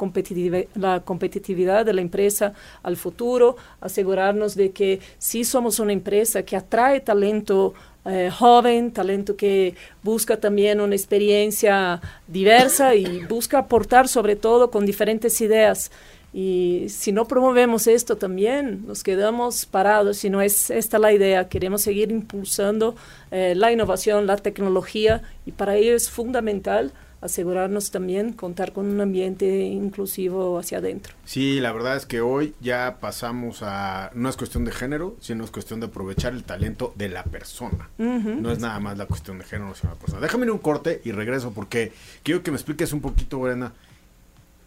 la 0.75 0.99
competitividad 1.01 1.85
de 1.85 1.93
la 1.93 2.01
empresa 2.01 2.53
al 2.83 2.97
futuro, 2.97 3.55
asegurarnos 3.81 4.55
de 4.55 4.71
que 4.71 4.99
sí 5.17 5.43
somos 5.43 5.79
una 5.79 5.93
empresa 5.93 6.43
que 6.43 6.55
atrae 6.55 6.99
talento 6.99 7.73
eh, 8.10 8.32
joven, 8.32 8.92
talento 8.92 9.36
que 9.36 9.75
busca 10.04 10.38
también 10.38 10.82
una 10.82 10.96
experiencia 10.96 12.01
diversa 12.28 12.96
y 12.96 13.25
busca 13.25 13.60
aportar 13.60 14.08
sobre 14.08 14.36
todo 14.36 14.72
con 14.72 14.86
diferentes 14.86 15.39
ideas. 15.42 15.92
Y 16.34 16.86
si 16.89 17.12
no 17.12 17.28
promovemos 17.28 17.88
esto 17.88 18.18
también, 18.18 18.86
nos 18.86 19.04
quedamos 19.04 19.66
parados, 19.66 20.18
si 20.18 20.30
no 20.30 20.42
es 20.42 20.70
esta 20.70 21.00
la 21.00 21.12
idea, 21.12 21.50
queremos 21.50 21.82
seguir 21.82 22.12
impulsando 22.12 22.96
eh, 23.32 23.54
la 23.56 23.72
innovación, 23.72 24.28
la 24.28 24.38
tecnología, 24.38 25.24
y 25.46 25.51
para 25.51 25.75
ello 25.75 25.96
es 25.96 26.10
fundamental 26.10 26.92
asegurarnos 27.21 27.91
también 27.91 28.33
contar 28.33 28.71
con 28.73 28.88
un 28.88 29.01
ambiente 29.01 29.61
inclusivo 29.61 30.57
hacia 30.57 30.77
adentro. 30.77 31.13
Sí, 31.25 31.59
la 31.59 31.71
verdad 31.71 31.97
es 31.97 32.05
que 32.05 32.21
hoy 32.21 32.53
ya 32.61 32.97
pasamos 32.99 33.61
a, 33.61 34.11
no 34.13 34.29
es 34.29 34.38
cuestión 34.38 34.65
de 34.65 34.71
género, 34.71 35.15
sino 35.19 35.43
es 35.43 35.51
cuestión 35.51 35.79
de 35.79 35.88
aprovechar 35.88 36.33
el 36.33 36.43
talento 36.43 36.93
de 36.95 37.09
la 37.09 37.23
persona. 37.23 37.89
No 37.97 38.51
es 38.51 38.59
nada 38.59 38.79
más 38.79 38.97
la 38.97 39.05
cuestión 39.05 39.38
de 39.38 39.43
género, 39.43 39.75
sino 39.75 39.93
la 39.93 39.99
persona. 39.99 40.21
Déjame 40.21 40.45
ir 40.45 40.51
un 40.51 40.59
corte 40.59 41.01
y 41.03 41.11
regreso 41.11 41.51
porque 41.51 41.91
quiero 42.23 42.43
que 42.43 42.51
me 42.51 42.57
expliques 42.57 42.93
un 42.93 43.01
poquito, 43.01 43.39
Brenda, 43.39 43.73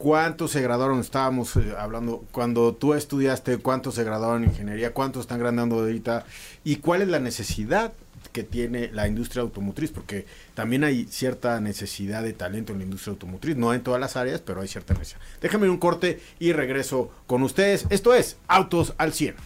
cuántos 0.02 0.50
se 0.50 0.60
graduaron, 0.60 0.98
estábamos 0.98 1.54
eh, 1.54 1.74
hablando, 1.78 2.24
cuando 2.32 2.74
tú 2.74 2.92
estudiaste, 2.92 3.58
cuántos 3.58 3.94
se 3.94 4.02
graduaron 4.02 4.42
en 4.42 4.50
ingeniería, 4.50 4.92
cuántos 4.92 5.20
están 5.20 5.38
graduando 5.38 5.76
ahorita 5.76 6.24
y 6.64 6.76
cuál 6.76 7.02
es 7.02 7.08
la 7.08 7.20
necesidad 7.20 7.92
que 8.32 8.42
tiene 8.42 8.90
la 8.92 9.06
industria 9.06 9.42
automotriz, 9.42 9.92
porque 9.92 10.26
también 10.54 10.82
hay 10.82 11.04
cierta 11.04 11.60
necesidad 11.60 12.24
de 12.24 12.32
talento 12.32 12.72
en 12.72 12.78
la 12.78 12.84
industria 12.84 13.12
automotriz, 13.12 13.56
no 13.56 13.72
en 13.74 13.84
todas 13.84 14.00
las 14.00 14.16
áreas, 14.16 14.40
pero 14.40 14.60
hay 14.60 14.66
cierta 14.66 14.92
necesidad. 14.94 15.20
Déjame 15.40 15.70
un 15.70 15.78
corte 15.78 16.20
y 16.40 16.52
regreso 16.52 17.12
con 17.28 17.44
ustedes. 17.44 17.86
Esto 17.88 18.12
es 18.12 18.38
Autos 18.48 18.94
al 18.98 19.12
100. 19.12 19.36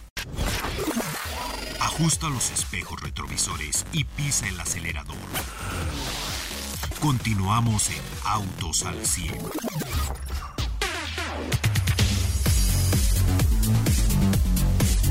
Ajusta 1.79 2.29
los 2.29 2.49
espejos 2.49 2.99
retrovisores 3.01 3.85
y 3.93 4.05
pisa 4.05 4.47
el 4.47 4.59
acelerador. 4.59 5.17
Continuamos 6.99 7.91
en 7.91 8.01
Autos 8.25 8.83
al 8.85 9.05
100. 9.05 9.35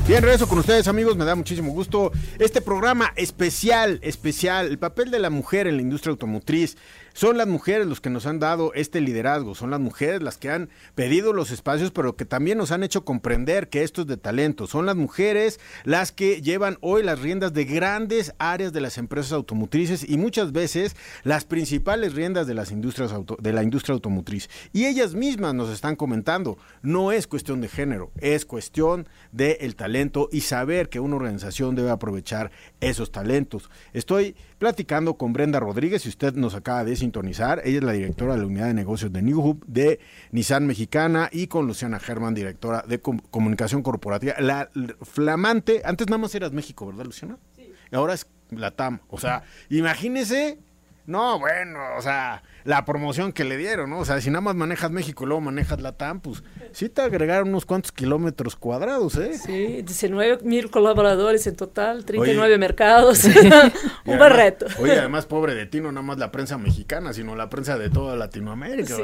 Bien, 0.07 0.23
regreso 0.23 0.47
con 0.47 0.59
ustedes 0.59 0.87
amigos, 0.87 1.17
me 1.17 1.25
da 1.25 1.35
muchísimo 1.35 1.73
gusto 1.73 2.13
este 2.39 2.61
programa 2.61 3.11
especial, 3.17 3.99
especial, 4.01 4.67
el 4.67 4.79
papel 4.79 5.11
de 5.11 5.19
la 5.19 5.29
mujer 5.29 5.67
en 5.67 5.75
la 5.75 5.81
industria 5.81 6.11
automotriz. 6.11 6.77
Son 7.17 7.35
las 7.35 7.47
mujeres 7.47 7.87
los 7.87 7.99
que 7.99 8.11
nos 8.11 8.27
han 8.27 8.37
dado 8.37 8.75
este 8.75 9.01
liderazgo, 9.01 9.55
son 9.55 9.71
las 9.71 9.79
mujeres 9.79 10.21
las 10.21 10.37
que 10.37 10.51
han 10.51 10.69
pedido 10.93 11.33
los 11.33 11.49
espacios, 11.49 11.89
pero 11.89 12.15
que 12.15 12.25
también 12.25 12.59
nos 12.59 12.71
han 12.71 12.83
hecho 12.83 13.05
comprender 13.05 13.69
que 13.69 13.81
esto 13.81 14.01
es 14.01 14.07
de 14.07 14.17
talento. 14.17 14.67
Son 14.67 14.85
las 14.85 14.95
mujeres 14.95 15.59
las 15.83 16.11
que 16.11 16.43
llevan 16.43 16.77
hoy 16.79 17.01
las 17.01 17.19
riendas 17.19 17.53
de 17.53 17.65
grandes 17.65 18.35
áreas 18.37 18.71
de 18.71 18.81
las 18.81 18.99
empresas 18.99 19.31
automotrices 19.31 20.07
y 20.07 20.19
muchas 20.19 20.51
veces 20.51 20.95
las 21.23 21.43
principales 21.43 22.13
riendas 22.13 22.45
de 22.45 22.53
las 22.53 22.69
industrias 22.69 23.11
de 23.39 23.51
la 23.51 23.63
industria 23.63 23.95
automotriz. 23.95 24.47
Y 24.71 24.85
ellas 24.85 25.15
mismas 25.15 25.55
nos 25.55 25.71
están 25.71 25.95
comentando, 25.95 26.59
no 26.83 27.11
es 27.11 27.25
cuestión 27.25 27.61
de 27.61 27.67
género, 27.67 28.11
es 28.19 28.45
cuestión 28.45 29.07
del 29.31 29.75
talento 29.75 30.29
y 30.31 30.41
saber 30.41 30.87
que 30.87 30.99
una 30.99 31.15
organización 31.15 31.73
debe 31.73 31.89
aprovechar 31.89 32.51
esos 32.79 33.11
talentos. 33.11 33.71
Estoy 33.93 34.35
platicando 34.59 35.15
con 35.15 35.33
Brenda 35.33 35.59
Rodríguez, 35.59 36.03
si 36.03 36.09
usted 36.09 36.35
nos 36.35 36.53
acaba 36.53 36.83
de 36.83 37.06
sintonizar, 37.07 37.61
ella 37.63 37.77
es 37.77 37.83
la 37.83 37.93
directora 37.93 38.33
de 38.33 38.39
la 38.41 38.45
unidad 38.45 38.67
de 38.67 38.73
negocios 38.73 39.11
de 39.13 39.21
New 39.21 39.39
Hub 39.39 39.65
de 39.65 39.99
Nissan 40.31 40.67
Mexicana 40.67 41.29
y 41.31 41.47
con 41.47 41.65
Luciana 41.65 41.99
Germán, 41.99 42.33
directora 42.33 42.83
de 42.87 42.99
comunicación 42.99 43.81
corporativa, 43.81 44.35
la 44.39 44.69
flamante, 45.01 45.81
antes 45.85 46.07
nada 46.07 46.17
más 46.17 46.35
eras 46.35 46.51
México, 46.51 46.85
¿verdad 46.85 47.05
Luciana? 47.05 47.37
Sí. 47.55 47.71
ahora 47.91 48.13
es 48.13 48.27
la 48.51 48.71
TAM, 48.71 48.99
o 49.07 49.17
sea, 49.17 49.43
imagínese, 49.69 50.59
no, 51.07 51.39
bueno, 51.39 51.79
o 51.97 52.01
sea, 52.01 52.43
la 52.65 52.83
promoción 52.83 53.31
que 53.31 53.45
le 53.45 53.55
dieron, 53.55 53.89
¿no? 53.89 53.99
O 53.99 54.05
sea, 54.05 54.19
si 54.19 54.29
nada 54.29 54.41
más 54.41 54.55
manejas 54.55 54.91
México 54.91 55.23
y 55.23 55.27
luego 55.27 55.39
manejas 55.39 55.79
la 55.79 55.93
TAM, 55.93 56.19
pues 56.19 56.43
sí 56.73 56.89
te 56.89 57.01
agregaron 57.01 57.47
unos 57.47 57.63
cuantos 57.65 57.93
kilómetros 57.93 58.57
cuadrados, 58.57 59.15
¿eh? 59.15 59.37
Sí, 59.37 59.83
19 59.83 60.39
mil 60.43 60.69
colaboradores 60.69 61.47
en 61.47 61.55
total, 61.55 62.03
39 62.03 62.57
mercados, 62.57 63.23
un 64.05 64.19
barreto. 64.19 64.65
Oye, 64.81 64.99
además, 64.99 65.25
pobre 65.25 65.55
de 65.55 65.65
ti, 65.65 65.79
no 65.79 65.93
nada 65.93 66.05
más 66.05 66.17
la 66.17 66.29
prensa 66.29 66.57
mexicana, 66.57 67.13
sino 67.13 67.37
la 67.37 67.49
prensa 67.49 67.77
de 67.77 67.89
toda 67.89 68.17
Latinoamérica, 68.17 68.97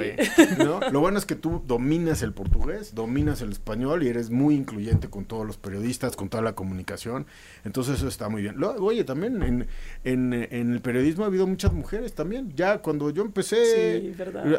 ¿no? 0.58 0.82
Lo 0.92 1.00
bueno 1.00 1.18
es 1.18 1.26
que 1.26 1.36
tú 1.36 1.64
dominas 1.66 2.22
el 2.22 2.34
portugués, 2.34 2.94
dominas 2.94 3.42
el 3.42 3.54
español 3.54 4.04
y 4.04 4.10
eres 4.10 4.30
muy 4.30 4.56
incluyente 4.56 5.10
con 5.10 5.24
todos 5.24 5.48
los 5.48 5.56
periodistas, 5.56 6.18
con 6.18 6.28
toda 6.28 6.44
la 6.44 6.52
comunicación, 6.52 7.28
entonces 7.64 7.96
eso 7.96 8.10
está 8.10 8.28
muy 8.28 8.42
bien. 8.42 8.62
oye, 8.62 9.06
también 9.06 9.42
en, 9.42 9.68
en, 10.04 10.34
en 10.34 10.74
el 10.74 10.82
periodismo 10.82 11.24
ha 11.24 11.28
habido 11.28 11.48
muchas 11.48 11.72
mujeres 11.72 11.93
también, 12.14 12.52
ya 12.56 12.80
cuando 12.80 13.10
yo 13.10 13.24
empecé 13.24 14.14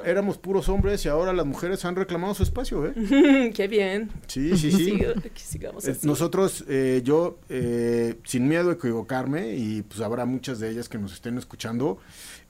éramos 0.04 0.38
puros 0.38 0.68
hombres 0.68 1.04
y 1.04 1.08
ahora 1.08 1.32
las 1.32 1.46
mujeres 1.46 1.84
han 1.84 1.96
reclamado 1.96 2.34
su 2.34 2.42
espacio, 2.42 2.86
¿eh? 2.86 3.52
Qué 3.54 3.68
bien. 3.68 4.10
Sí, 4.26 4.56
sí, 4.56 4.70
sí. 4.70 5.00
Eh, 5.02 5.96
nosotros, 6.02 6.64
eh, 6.68 7.02
yo, 7.04 7.38
eh, 7.48 8.16
sin 8.24 8.48
miedo 8.48 8.70
a 8.70 8.74
equivocarme, 8.74 9.54
y 9.54 9.82
pues 9.82 10.00
habrá 10.00 10.24
muchas 10.24 10.58
de 10.58 10.70
ellas 10.70 10.88
que 10.88 10.98
nos 10.98 11.12
estén 11.12 11.38
escuchando, 11.38 11.98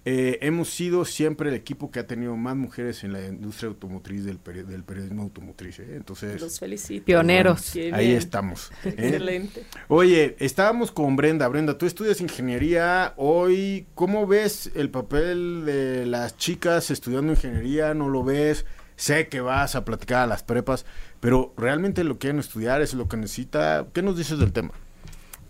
eh, 0.07 0.39
hemos 0.43 0.69
sido 0.69 1.07
siempre 1.07 1.49
el 1.49 1.55
equipo 1.55 1.91
que 1.91 1.99
ha 1.99 2.07
tenido 2.07 2.37
más 2.37 2.55
mujeres 2.55 3.05
en 3.05 3.15
la 3.15 3.25
industria 3.27 3.69
automotriz 3.69 4.25
del, 4.25 4.39
del 4.67 4.85
periodismo 4.85 5.23
automotriz. 5.23 5.79
¿eh? 5.79 5.97
Entonces, 5.97 6.43
los 6.43 6.61
felicito. 6.61 7.07
Pioneros. 7.07 7.75
ahí 7.93 8.13
estamos. 8.13 8.71
¿eh? 8.85 8.95
Excelente. 8.99 9.65
Oye, 9.89 10.37
estábamos 10.41 10.93
con 10.93 11.17
Brenda. 11.17 11.49
Brenda, 11.49 11.79
tú 11.79 11.87
estudias 11.87 12.21
ingeniería. 12.21 13.15
Hoy, 13.17 13.87
¿cómo 13.95 14.27
ves 14.27 14.71
el 14.75 14.91
papel 14.91 15.65
de 15.65 16.05
las 16.05 16.37
chicas 16.37 16.91
estudiando 16.91 17.33
ingeniería? 17.33 17.95
¿No 17.95 18.11
lo 18.11 18.23
ves? 18.23 18.67
Sé 18.97 19.29
que 19.29 19.41
vas 19.41 19.75
a 19.75 19.87
platicar 19.87 20.23
a 20.23 20.27
las 20.27 20.43
prepas, 20.43 20.85
pero 21.19 21.55
realmente 21.57 22.05
lo 22.05 22.15
que 22.15 22.27
quieren 22.27 22.41
estudiar 22.41 22.83
es 22.83 22.93
lo 22.93 23.09
que 23.09 23.17
necesita. 23.17 23.87
¿Qué 23.95 24.03
nos 24.03 24.19
dices 24.19 24.39
del 24.39 24.53
tema? 24.53 24.73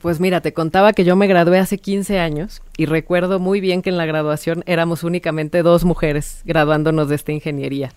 Pues 0.04 0.20
mira, 0.20 0.42
te 0.42 0.52
contaba 0.52 0.92
que 0.92 1.02
yo 1.02 1.16
me 1.16 1.26
gradué 1.26 1.58
hace 1.58 1.78
15 1.78 2.18
años 2.18 2.60
y 2.76 2.84
recuerdo 2.84 3.38
muy 3.38 3.62
bien 3.62 3.80
que 3.80 3.88
en 3.88 3.96
la 3.96 4.04
graduación 4.04 4.62
éramos 4.66 5.02
únicamente 5.02 5.62
dos 5.62 5.86
mujeres 5.86 6.42
graduándonos 6.44 7.08
de 7.08 7.14
esta 7.14 7.32
ingeniería. 7.32 7.90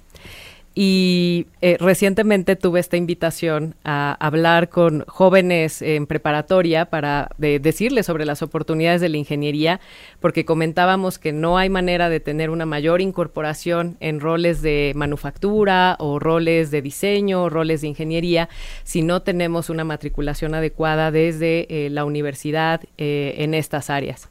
Y 0.79 1.47
eh, 1.61 1.77
recientemente 1.79 2.55
tuve 2.55 2.79
esta 2.79 2.97
invitación 2.97 3.73
a 3.83 4.15
hablar 4.19 4.69
con 4.69 5.05
jóvenes 5.07 5.81
en 5.81 6.05
preparatoria 6.05 6.85
para 6.85 7.31
decirles 7.39 8.05
sobre 8.05 8.25
las 8.25 8.43
oportunidades 8.43 9.01
de 9.01 9.09
la 9.09 9.17
ingeniería, 9.17 9.79
porque 10.19 10.45
comentábamos 10.45 11.17
que 11.17 11.33
no 11.33 11.57
hay 11.57 11.71
manera 11.71 12.09
de 12.09 12.19
tener 12.19 12.51
una 12.51 12.67
mayor 12.67 13.01
incorporación 13.01 13.97
en 14.01 14.19
roles 14.19 14.61
de 14.61 14.93
manufactura 14.95 15.95
o 15.97 16.19
roles 16.19 16.69
de 16.69 16.83
diseño 16.83 17.41
o 17.41 17.49
roles 17.49 17.81
de 17.81 17.87
ingeniería 17.87 18.47
si 18.83 19.01
no 19.01 19.23
tenemos 19.23 19.71
una 19.71 19.83
matriculación 19.83 20.53
adecuada 20.53 21.09
desde 21.09 21.65
eh, 21.71 21.89
la 21.89 22.05
universidad 22.05 22.81
eh, 22.99 23.33
en 23.39 23.55
estas 23.55 23.89
áreas. 23.89 24.29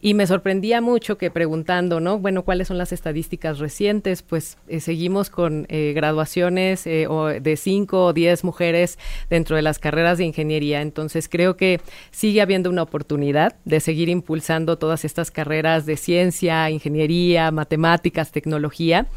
Y 0.00 0.14
me 0.14 0.28
sorprendía 0.28 0.80
mucho 0.80 1.18
que 1.18 1.28
preguntando, 1.28 1.98
¿no? 1.98 2.20
Bueno, 2.20 2.44
¿cuáles 2.44 2.68
son 2.68 2.78
las 2.78 2.92
estadísticas 2.92 3.58
recientes? 3.58 4.22
Pues 4.22 4.56
eh, 4.68 4.78
seguimos 4.78 5.28
con 5.28 5.66
eh, 5.68 5.92
graduaciones 5.92 6.86
eh, 6.86 7.08
de 7.40 7.56
cinco 7.56 8.06
o 8.06 8.12
diez 8.12 8.44
mujeres 8.44 8.96
dentro 9.28 9.56
de 9.56 9.62
las 9.62 9.80
carreras 9.80 10.18
de 10.18 10.24
ingeniería. 10.24 10.82
Entonces 10.82 11.28
creo 11.28 11.56
que 11.56 11.80
sigue 12.12 12.40
habiendo 12.40 12.70
una 12.70 12.82
oportunidad 12.82 13.56
de 13.64 13.80
seguir 13.80 14.08
impulsando 14.08 14.78
todas 14.78 15.04
estas 15.04 15.32
carreras 15.32 15.84
de 15.84 15.96
ciencia, 15.96 16.70
ingeniería, 16.70 17.50
matemáticas, 17.50 18.30
tecnología. 18.30 19.08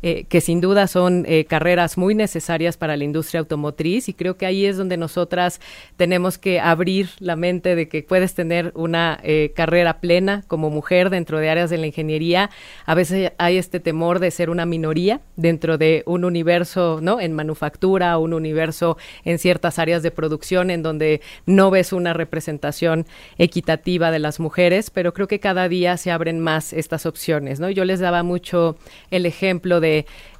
Eh, 0.00 0.26
que 0.28 0.40
sin 0.40 0.60
duda 0.60 0.86
son 0.86 1.24
eh, 1.26 1.44
carreras 1.44 1.98
muy 1.98 2.14
necesarias 2.14 2.76
para 2.76 2.96
la 2.96 3.02
industria 3.02 3.40
automotriz 3.40 4.08
y 4.08 4.14
creo 4.14 4.36
que 4.36 4.46
ahí 4.46 4.64
es 4.64 4.76
donde 4.76 4.96
nosotras 4.96 5.60
tenemos 5.96 6.38
que 6.38 6.60
abrir 6.60 7.10
la 7.18 7.34
mente 7.34 7.74
de 7.74 7.88
que 7.88 8.04
puedes 8.04 8.34
tener 8.34 8.70
una 8.76 9.18
eh, 9.24 9.52
carrera 9.56 9.98
plena 10.00 10.44
como 10.46 10.70
mujer 10.70 11.10
dentro 11.10 11.40
de 11.40 11.50
áreas 11.50 11.68
de 11.68 11.78
la 11.78 11.88
ingeniería. 11.88 12.50
A 12.86 12.94
veces 12.94 13.32
hay 13.38 13.56
este 13.56 13.80
temor 13.80 14.20
de 14.20 14.30
ser 14.30 14.50
una 14.50 14.66
minoría 14.66 15.20
dentro 15.34 15.78
de 15.78 16.04
un 16.06 16.24
universo, 16.24 17.00
¿no? 17.02 17.20
En 17.20 17.32
manufactura, 17.32 18.18
un 18.18 18.34
universo 18.34 18.98
en 19.24 19.40
ciertas 19.40 19.80
áreas 19.80 20.04
de 20.04 20.12
producción 20.12 20.70
en 20.70 20.84
donde 20.84 21.22
no 21.44 21.72
ves 21.72 21.92
una 21.92 22.12
representación 22.12 23.04
equitativa 23.36 24.12
de 24.12 24.20
las 24.20 24.38
mujeres, 24.38 24.90
pero 24.90 25.12
creo 25.12 25.26
que 25.26 25.40
cada 25.40 25.68
día 25.68 25.96
se 25.96 26.12
abren 26.12 26.38
más 26.38 26.72
estas 26.72 27.04
opciones, 27.04 27.58
¿no? 27.58 27.68
Yo 27.68 27.84
les 27.84 27.98
daba 27.98 28.22
mucho 28.22 28.76
el 29.10 29.26
ejemplo 29.26 29.80
de 29.80 29.87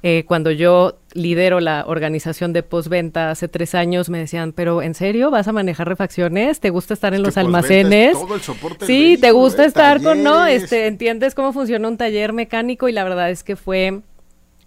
eh, 0.03 0.23
cuando 0.27 0.51
yo 0.51 0.99
lidero 1.13 1.59
la 1.59 1.85
organización 1.87 2.53
de 2.53 2.63
postventa 2.63 3.31
hace 3.31 3.47
tres 3.47 3.75
años, 3.75 4.09
me 4.09 4.19
decían, 4.19 4.53
pero 4.53 4.81
¿en 4.81 4.93
serio 4.93 5.31
vas 5.31 5.47
a 5.47 5.51
manejar 5.51 5.87
refacciones? 5.87 6.59
¿Te 6.59 6.69
gusta 6.69 6.93
estar 6.93 7.13
en 7.13 7.23
los 7.23 7.37
almacenes? 7.37 8.17
sí, 8.85 9.17
¿te 9.19 9.31
gusta 9.31 9.65
estar 9.65 10.01
con, 10.01 10.23
no? 10.23 10.45
Este, 10.45 10.87
¿Entiendes 10.87 11.35
cómo 11.35 11.53
funciona 11.53 11.87
un 11.87 11.97
taller 11.97 12.33
mecánico? 12.33 12.87
Y 12.87 12.91
la 12.91 13.03
verdad 13.03 13.29
es 13.29 13.43
que 13.43 13.55
fue 13.55 14.01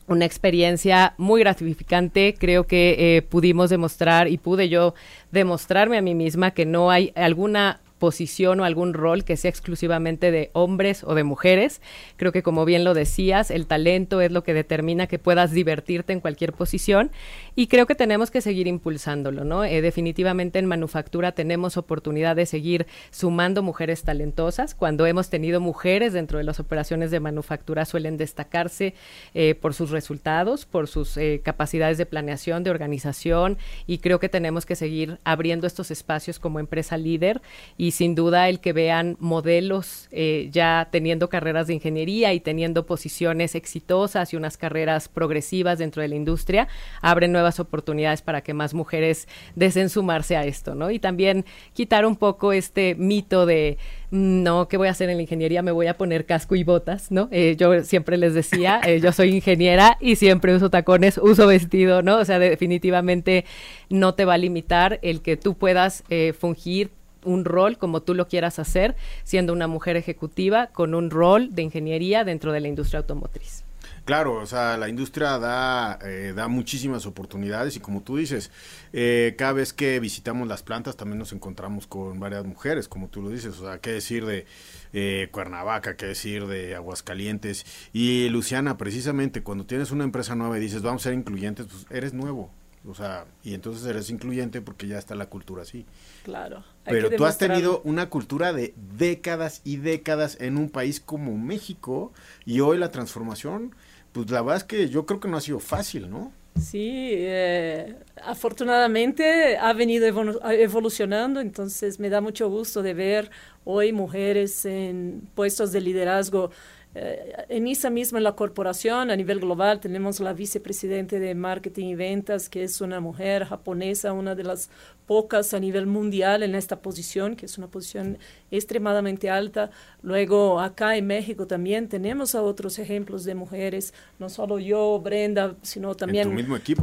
una 0.06 0.24
experiencia 0.24 1.14
muy 1.16 1.40
gratificante. 1.40 2.34
Creo 2.38 2.66
que 2.66 3.16
eh, 3.16 3.22
pudimos 3.22 3.70
demostrar 3.70 4.28
y 4.28 4.38
pude 4.38 4.68
yo 4.68 4.94
demostrarme 5.30 5.98
a 5.98 6.02
mí 6.02 6.14
misma 6.14 6.52
que 6.52 6.66
no 6.66 6.90
hay 6.90 7.12
alguna 7.14 7.80
posición 8.02 8.58
o 8.58 8.64
algún 8.64 8.94
rol 8.94 9.22
que 9.22 9.36
sea 9.36 9.48
exclusivamente 9.48 10.32
de 10.32 10.50
hombres 10.54 11.04
o 11.04 11.14
de 11.14 11.22
mujeres. 11.22 11.80
Creo 12.16 12.32
que 12.32 12.42
como 12.42 12.64
bien 12.64 12.82
lo 12.82 12.94
decías, 12.94 13.52
el 13.52 13.68
talento 13.68 14.20
es 14.20 14.32
lo 14.32 14.42
que 14.42 14.54
determina 14.54 15.06
que 15.06 15.20
puedas 15.20 15.52
divertirte 15.52 16.12
en 16.12 16.18
cualquier 16.18 16.52
posición 16.52 17.12
y 17.54 17.68
creo 17.68 17.86
que 17.86 17.94
tenemos 17.94 18.32
que 18.32 18.40
seguir 18.40 18.66
impulsándolo, 18.66 19.44
¿no? 19.44 19.62
Eh, 19.62 19.80
definitivamente 19.82 20.58
en 20.58 20.66
manufactura 20.66 21.30
tenemos 21.30 21.76
oportunidad 21.76 22.34
de 22.34 22.44
seguir 22.44 22.88
sumando 23.12 23.62
mujeres 23.62 24.02
talentosas. 24.02 24.74
Cuando 24.74 25.06
hemos 25.06 25.30
tenido 25.30 25.60
mujeres 25.60 26.12
dentro 26.12 26.38
de 26.38 26.44
las 26.44 26.58
operaciones 26.58 27.12
de 27.12 27.20
manufactura 27.20 27.84
suelen 27.84 28.16
destacarse 28.16 28.94
eh, 29.32 29.54
por 29.54 29.74
sus 29.74 29.90
resultados, 29.90 30.66
por 30.66 30.88
sus 30.88 31.16
eh, 31.16 31.40
capacidades 31.44 31.98
de 31.98 32.06
planeación, 32.06 32.64
de 32.64 32.70
organización 32.70 33.58
y 33.86 33.98
creo 33.98 34.18
que 34.18 34.28
tenemos 34.28 34.66
que 34.66 34.74
seguir 34.74 35.20
abriendo 35.22 35.68
estos 35.68 35.92
espacios 35.92 36.40
como 36.40 36.58
empresa 36.58 36.96
líder 36.96 37.40
y 37.76 37.91
sin 37.92 38.14
duda 38.14 38.48
el 38.48 38.60
que 38.60 38.72
vean 38.72 39.16
modelos 39.20 40.08
eh, 40.10 40.48
ya 40.50 40.88
teniendo 40.90 41.28
carreras 41.28 41.68
de 41.68 41.74
ingeniería 41.74 42.32
y 42.32 42.40
teniendo 42.40 42.86
posiciones 42.86 43.54
exitosas 43.54 44.32
y 44.32 44.36
unas 44.36 44.56
carreras 44.56 45.08
progresivas 45.08 45.78
dentro 45.78 46.02
de 46.02 46.08
la 46.08 46.16
industria, 46.16 46.68
abren 47.00 47.30
nuevas 47.30 47.60
oportunidades 47.60 48.20
para 48.20 48.40
que 48.40 48.54
más 48.54 48.74
mujeres 48.74 49.28
deseen 49.54 49.90
sumarse 49.90 50.36
a 50.36 50.44
esto, 50.44 50.74
¿no? 50.74 50.90
Y 50.90 50.98
también 50.98 51.44
quitar 51.72 52.04
un 52.04 52.16
poco 52.16 52.52
este 52.52 52.94
mito 52.96 53.46
de 53.46 53.78
mm, 54.10 54.42
no, 54.42 54.68
¿qué 54.68 54.76
voy 54.76 54.88
a 54.88 54.90
hacer 54.90 55.08
en 55.08 55.16
la 55.16 55.22
ingeniería? 55.22 55.62
Me 55.62 55.72
voy 55.72 55.86
a 55.86 55.96
poner 55.96 56.26
casco 56.26 56.56
y 56.56 56.64
botas, 56.64 57.10
¿no? 57.10 57.28
Eh, 57.30 57.56
yo 57.56 57.84
siempre 57.84 58.16
les 58.16 58.34
decía, 58.34 58.80
eh, 58.84 59.00
yo 59.00 59.12
soy 59.12 59.34
ingeniera 59.34 59.98
y 60.00 60.16
siempre 60.16 60.54
uso 60.54 60.70
tacones, 60.70 61.18
uso 61.18 61.46
vestido, 61.46 62.02
¿no? 62.02 62.16
O 62.16 62.24
sea, 62.24 62.38
definitivamente 62.38 63.44
no 63.88 64.14
te 64.14 64.24
va 64.24 64.34
a 64.34 64.38
limitar 64.38 64.98
el 65.02 65.22
que 65.22 65.36
tú 65.36 65.54
puedas 65.54 66.04
fungir 66.38 66.90
un 67.24 67.44
rol 67.44 67.78
como 67.78 68.02
tú 68.02 68.14
lo 68.14 68.28
quieras 68.28 68.58
hacer, 68.58 68.96
siendo 69.24 69.52
una 69.52 69.66
mujer 69.66 69.96
ejecutiva 69.96 70.68
con 70.68 70.94
un 70.94 71.10
rol 71.10 71.54
de 71.54 71.62
ingeniería 71.62 72.24
dentro 72.24 72.52
de 72.52 72.60
la 72.60 72.68
industria 72.68 73.00
automotriz. 73.00 73.64
Claro, 74.04 74.34
o 74.34 74.46
sea, 74.46 74.76
la 74.76 74.88
industria 74.88 75.38
da, 75.38 75.96
eh, 76.02 76.32
da 76.34 76.48
muchísimas 76.48 77.06
oportunidades 77.06 77.76
y 77.76 77.80
como 77.80 78.02
tú 78.02 78.16
dices, 78.16 78.50
eh, 78.92 79.34
cada 79.38 79.52
vez 79.52 79.72
que 79.72 80.00
visitamos 80.00 80.48
las 80.48 80.64
plantas 80.64 80.96
también 80.96 81.20
nos 81.20 81.32
encontramos 81.32 81.86
con 81.86 82.18
varias 82.18 82.44
mujeres, 82.44 82.88
como 82.88 83.08
tú 83.08 83.22
lo 83.22 83.28
dices, 83.28 83.60
o 83.60 83.64
sea, 83.64 83.78
qué 83.78 83.92
decir 83.92 84.26
de 84.26 84.44
eh, 84.92 85.28
Cuernavaca, 85.30 85.96
qué 85.96 86.06
decir 86.06 86.48
de 86.48 86.74
Aguascalientes. 86.74 87.64
Y 87.92 88.28
Luciana, 88.30 88.76
precisamente 88.76 89.44
cuando 89.44 89.66
tienes 89.66 89.92
una 89.92 90.02
empresa 90.02 90.34
nueva 90.34 90.58
y 90.58 90.60
dices, 90.60 90.82
vamos 90.82 91.02
a 91.02 91.04
ser 91.04 91.14
incluyentes, 91.14 91.66
pues 91.66 91.86
eres 91.90 92.12
nuevo, 92.12 92.50
o 92.88 92.94
sea, 92.94 93.26
y 93.44 93.54
entonces 93.54 93.86
eres 93.86 94.10
incluyente 94.10 94.60
porque 94.60 94.88
ya 94.88 94.98
está 94.98 95.14
la 95.14 95.26
cultura 95.26 95.62
así. 95.62 95.86
Claro. 96.24 96.64
Pero 96.84 97.10
tú 97.10 97.24
has 97.24 97.38
tenido 97.38 97.80
una 97.84 98.08
cultura 98.10 98.52
de 98.52 98.74
décadas 98.96 99.60
y 99.64 99.76
décadas 99.76 100.36
en 100.40 100.56
un 100.56 100.68
país 100.68 101.00
como 101.00 101.36
México 101.38 102.12
y 102.44 102.60
hoy 102.60 102.78
la 102.78 102.90
transformación, 102.90 103.74
pues 104.12 104.30
la 104.30 104.42
verdad 104.42 104.56
es 104.58 104.64
que 104.64 104.88
yo 104.88 105.06
creo 105.06 105.20
que 105.20 105.28
no 105.28 105.36
ha 105.36 105.40
sido 105.40 105.60
fácil, 105.60 106.10
¿no? 106.10 106.32
Sí, 106.60 106.90
eh, 107.14 107.96
afortunadamente 108.22 109.56
ha 109.56 109.72
venido 109.72 110.06
evolucionando, 110.50 111.40
entonces 111.40 111.98
me 111.98 112.10
da 112.10 112.20
mucho 112.20 112.50
gusto 112.50 112.82
de 112.82 112.92
ver 112.92 113.30
hoy 113.64 113.92
mujeres 113.92 114.66
en 114.66 115.22
puestos 115.34 115.72
de 115.72 115.80
liderazgo 115.80 116.50
eh, 116.94 117.46
en 117.48 117.68
esa 117.68 117.88
misma 117.88 118.18
en 118.18 118.24
la 118.24 118.36
corporación 118.36 119.10
a 119.10 119.16
nivel 119.16 119.40
global 119.40 119.80
tenemos 119.80 120.20
la 120.20 120.34
vicepresidente 120.34 121.18
de 121.18 121.34
marketing 121.34 121.86
y 121.86 121.94
ventas 121.94 122.50
que 122.50 122.64
es 122.64 122.82
una 122.82 123.00
mujer 123.00 123.46
japonesa, 123.46 124.12
una 124.12 124.34
de 124.34 124.44
las 124.44 124.68
pocas 125.06 125.52
a 125.52 125.60
nivel 125.60 125.86
mundial 125.86 126.42
en 126.42 126.54
esta 126.54 126.80
posición, 126.80 127.36
que 127.36 127.44
es 127.46 127.58
una 127.58 127.66
posición 127.66 128.18
extremadamente 128.50 129.28
alta. 129.28 129.70
Luego 130.00 130.58
acá 130.58 130.96
en 130.96 131.06
México 131.06 131.46
también 131.46 131.88
tenemos 131.88 132.34
a 132.34 132.42
otros 132.42 132.78
ejemplos 132.78 133.24
de 133.24 133.34
mujeres, 133.34 133.92
no 134.18 134.28
solo 134.28 134.58
yo, 134.58 135.00
Brenda, 135.00 135.54
sino 135.62 135.94
también 135.94 136.34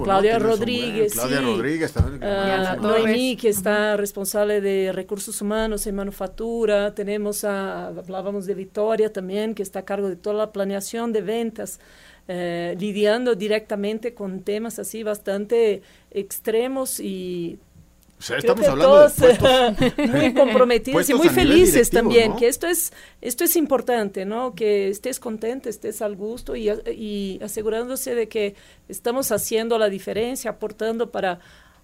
Claudia 0.04 0.38
Rodríguez. 0.38 1.14
Claudia 1.14 1.42
Rodríguez 1.42 1.92
también. 1.92 2.24
Ah, 2.24 2.78
Noemí, 2.80 3.36
que 3.36 3.50
está 3.50 3.98
responsable 3.98 4.62
de 4.62 4.92
recursos 4.92 5.42
humanos 5.42 5.88
en 5.88 5.96
manufactura. 5.96 6.94
Tenemos 6.94 7.44
a, 7.44 7.88
hablábamos 7.88 8.46
de 8.46 8.54
Victoria 8.54 9.12
también, 9.12 9.56
que 9.56 9.64
está 9.64 9.80
a 9.80 9.86
cargo 9.86 9.99
de 10.08 10.16
toda 10.16 10.36
la 10.36 10.52
planeación 10.52 11.12
de 11.12 11.22
ventas. 11.22 11.80
Eh, 12.32 12.76
lidiando 12.80 13.34
directamente 13.34 14.14
con 14.14 14.42
temas 14.42 14.78
así 14.78 15.02
bastante 15.02 15.82
extremos 16.12 17.00
y 17.00 17.58
o 18.20 18.22
sea, 18.22 18.38
estamos 18.38 18.68
hablando 18.68 19.08
de 19.08 20.08
muy 20.08 20.34
comprometidos 20.36 21.10
y 21.10 21.16
muy 21.16 21.30
felices 21.30 21.90
también, 21.90 22.36
que 22.36 22.48
esto 22.48 22.68
es, 22.68 22.94
esto 23.22 23.46
es 23.46 23.56
importante, 23.56 24.26
¿no? 24.26 24.54
Que 24.54 24.90
estés 24.90 25.20
contento, 25.20 25.70
estés 25.70 26.04
al 26.04 26.16
gusto 26.16 26.56
y, 26.56 26.70
y 26.70 27.40
asegurándose 27.42 28.14
de 28.14 28.28
que 28.28 28.54
estamos 28.90 29.32
haciendo 29.32 29.80
la 29.80 29.90
diferencia, 29.90 30.52
aportando 30.52 31.10
para 31.12 31.40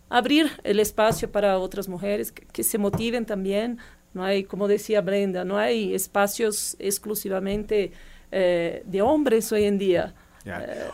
abrir 0.10 0.52
el 0.64 0.80
espacio 0.80 1.32
para 1.32 1.58
otras 1.58 1.88
mujeres 1.88 2.32
que, 2.32 2.64
se 2.64 2.78
motiven 2.78 3.26
también. 3.26 3.80
No 4.16 4.24
hay, 4.24 4.46
como 4.46 4.68
decía 4.68 5.02
Brenda, 5.02 5.44
no 5.44 5.58
hay 5.58 5.94
espacios 5.94 6.78
exclusivamente 6.80 7.92
eh, 8.32 8.82
de 8.86 9.02
hombres 9.02 9.52
hoy 9.52 9.66
en 9.66 9.78
día. 9.78 10.16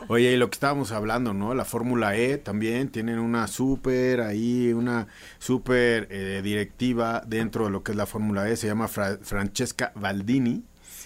Oye, 0.07 0.31
y 0.31 0.38
lo 0.38 0.49
que 0.49 0.55
estábamos 0.55 0.91
hablando, 0.91 1.34
¿no? 1.34 1.53
La 1.53 1.65
Fórmula 1.65 2.15
E 2.15 2.38
también 2.38 2.89
tienen 2.89 3.19
una 3.19 3.47
súper 3.47 4.21
ahí, 4.21 4.73
una 4.73 5.07
súper 5.39 6.07
eh, 6.10 6.41
directiva 6.43 7.21
dentro 7.27 7.65
de 7.65 7.71
lo 7.71 7.84
que 7.84 7.91
es 7.91 7.97
la 7.97 8.05
Fórmula 8.05 8.49
E, 8.49 8.55
se 8.55 8.67
llama 8.67 8.88
Francesca 8.88 9.91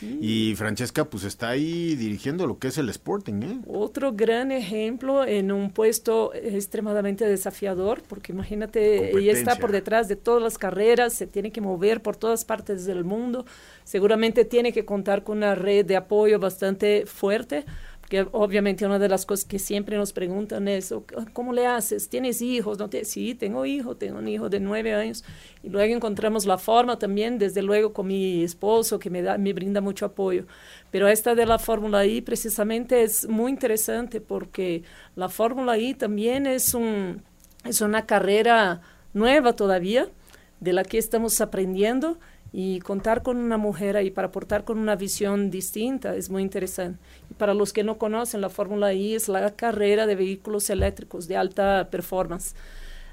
Y 0.02 0.56
Francesca 0.56 1.06
pues 1.06 1.24
está 1.24 1.50
ahí 1.50 1.96
dirigiendo 1.96 2.48
lo 2.48 2.60
que 2.60 2.68
es 2.68 2.78
el 2.78 2.90
Sporting. 2.90 3.42
¿eh? 3.44 3.60
Otro 3.68 4.14
gran 4.14 4.52
ejemplo 4.52 5.26
en 5.26 5.52
un 5.52 5.72
puesto 5.72 6.34
extremadamente 6.34 7.26
desafiador, 7.26 8.04
porque 8.08 8.32
imagínate, 8.32 9.18
ella 9.18 9.32
está 9.32 9.56
por 9.56 9.72
detrás 9.72 10.08
de 10.08 10.16
todas 10.16 10.42
las 10.42 10.58
carreras, 10.58 11.14
se 11.14 11.28
tiene 11.28 11.52
que 11.52 11.62
mover 11.62 12.02
por 12.02 12.18
todas 12.18 12.46
partes 12.46 12.86
del 12.86 13.04
mundo, 13.04 13.46
seguramente 13.84 14.46
tiene 14.46 14.74
que 14.74 14.86
contar 14.86 15.24
con 15.24 15.38
una 15.38 15.56
red 15.56 15.86
de 15.86 15.96
apoyo 15.96 16.40
bastante 16.40 17.06
fuerte 17.06 17.66
que 18.10 18.28
obviamente 18.32 18.86
una 18.86 19.00
de 19.00 19.10
las 19.10 19.26
cosas 19.26 19.46
que 19.46 19.58
siempre 19.58 19.98
nos 19.98 20.14
preguntan 20.14 20.68
es, 20.68 20.94
¿cómo 21.34 21.54
le 21.54 21.66
haces? 21.66 22.08
¿Tienes 22.08 22.42
hijos? 22.42 22.78
¿No 22.78 22.90
te? 22.90 23.04
Sí, 23.04 23.34
tengo 23.34 23.66
hijo, 23.66 23.96
tengo 23.98 24.20
un 24.20 24.28
hijo 24.28 24.48
de 24.48 24.60
nueve 24.60 24.94
años. 24.94 25.24
Y 25.64 25.70
luego 25.70 25.94
encontramos 25.94 26.46
la 26.46 26.58
forma 26.58 27.00
también, 27.00 27.40
desde 27.40 27.64
luego, 27.64 27.94
con 27.94 28.08
mi 28.08 28.44
esposo, 28.44 29.00
que 29.00 29.10
me, 29.10 29.24
da, 29.24 29.38
me 29.38 29.54
brinda 29.54 29.82
mucho 29.82 30.06
apoyo. 30.06 30.46
Pero 30.92 31.08
esta 31.08 31.34
de 31.34 31.48
la 31.48 31.58
Fórmula 31.58 32.06
I 32.06 32.22
precisamente 32.22 33.02
es 33.02 33.28
muy 33.28 33.52
interesante 33.52 34.22
porque 34.22 34.84
la 35.16 35.28
Fórmula 35.28 35.78
I 35.78 35.96
también 35.96 36.46
es, 36.46 36.76
un, 36.76 37.24
es 37.64 37.82
una 37.82 38.06
carrera 38.06 38.82
nueva 39.14 39.54
todavía, 39.56 40.10
de 40.60 40.74
la 40.74 40.84
que 40.84 40.98
estamos 40.98 41.42
aprendiendo 41.42 42.18
y 42.58 42.80
contar 42.80 43.22
con 43.22 43.36
una 43.36 43.58
mujer 43.58 43.98
ahí 43.98 44.12
para 44.12 44.30
aportar 44.30 44.64
con 44.64 44.80
una 44.80 44.96
visión 44.96 45.52
distinta 45.52 46.16
es 46.16 46.30
muy 46.30 46.42
interesante. 46.42 46.98
Y 47.30 47.34
para 47.34 47.54
los 47.54 47.74
que 47.74 47.84
no 47.84 47.98
conocen, 47.98 48.40
la 48.40 48.50
Fórmula 48.50 48.94
I 48.94 49.16
es 49.16 49.28
la 49.28 49.52
carrera 49.58 50.08
de 50.08 50.16
vehículos 50.16 50.70
eléctricos 50.70 51.28
de 51.28 51.36
alta 51.36 51.90
performance. 51.92 52.56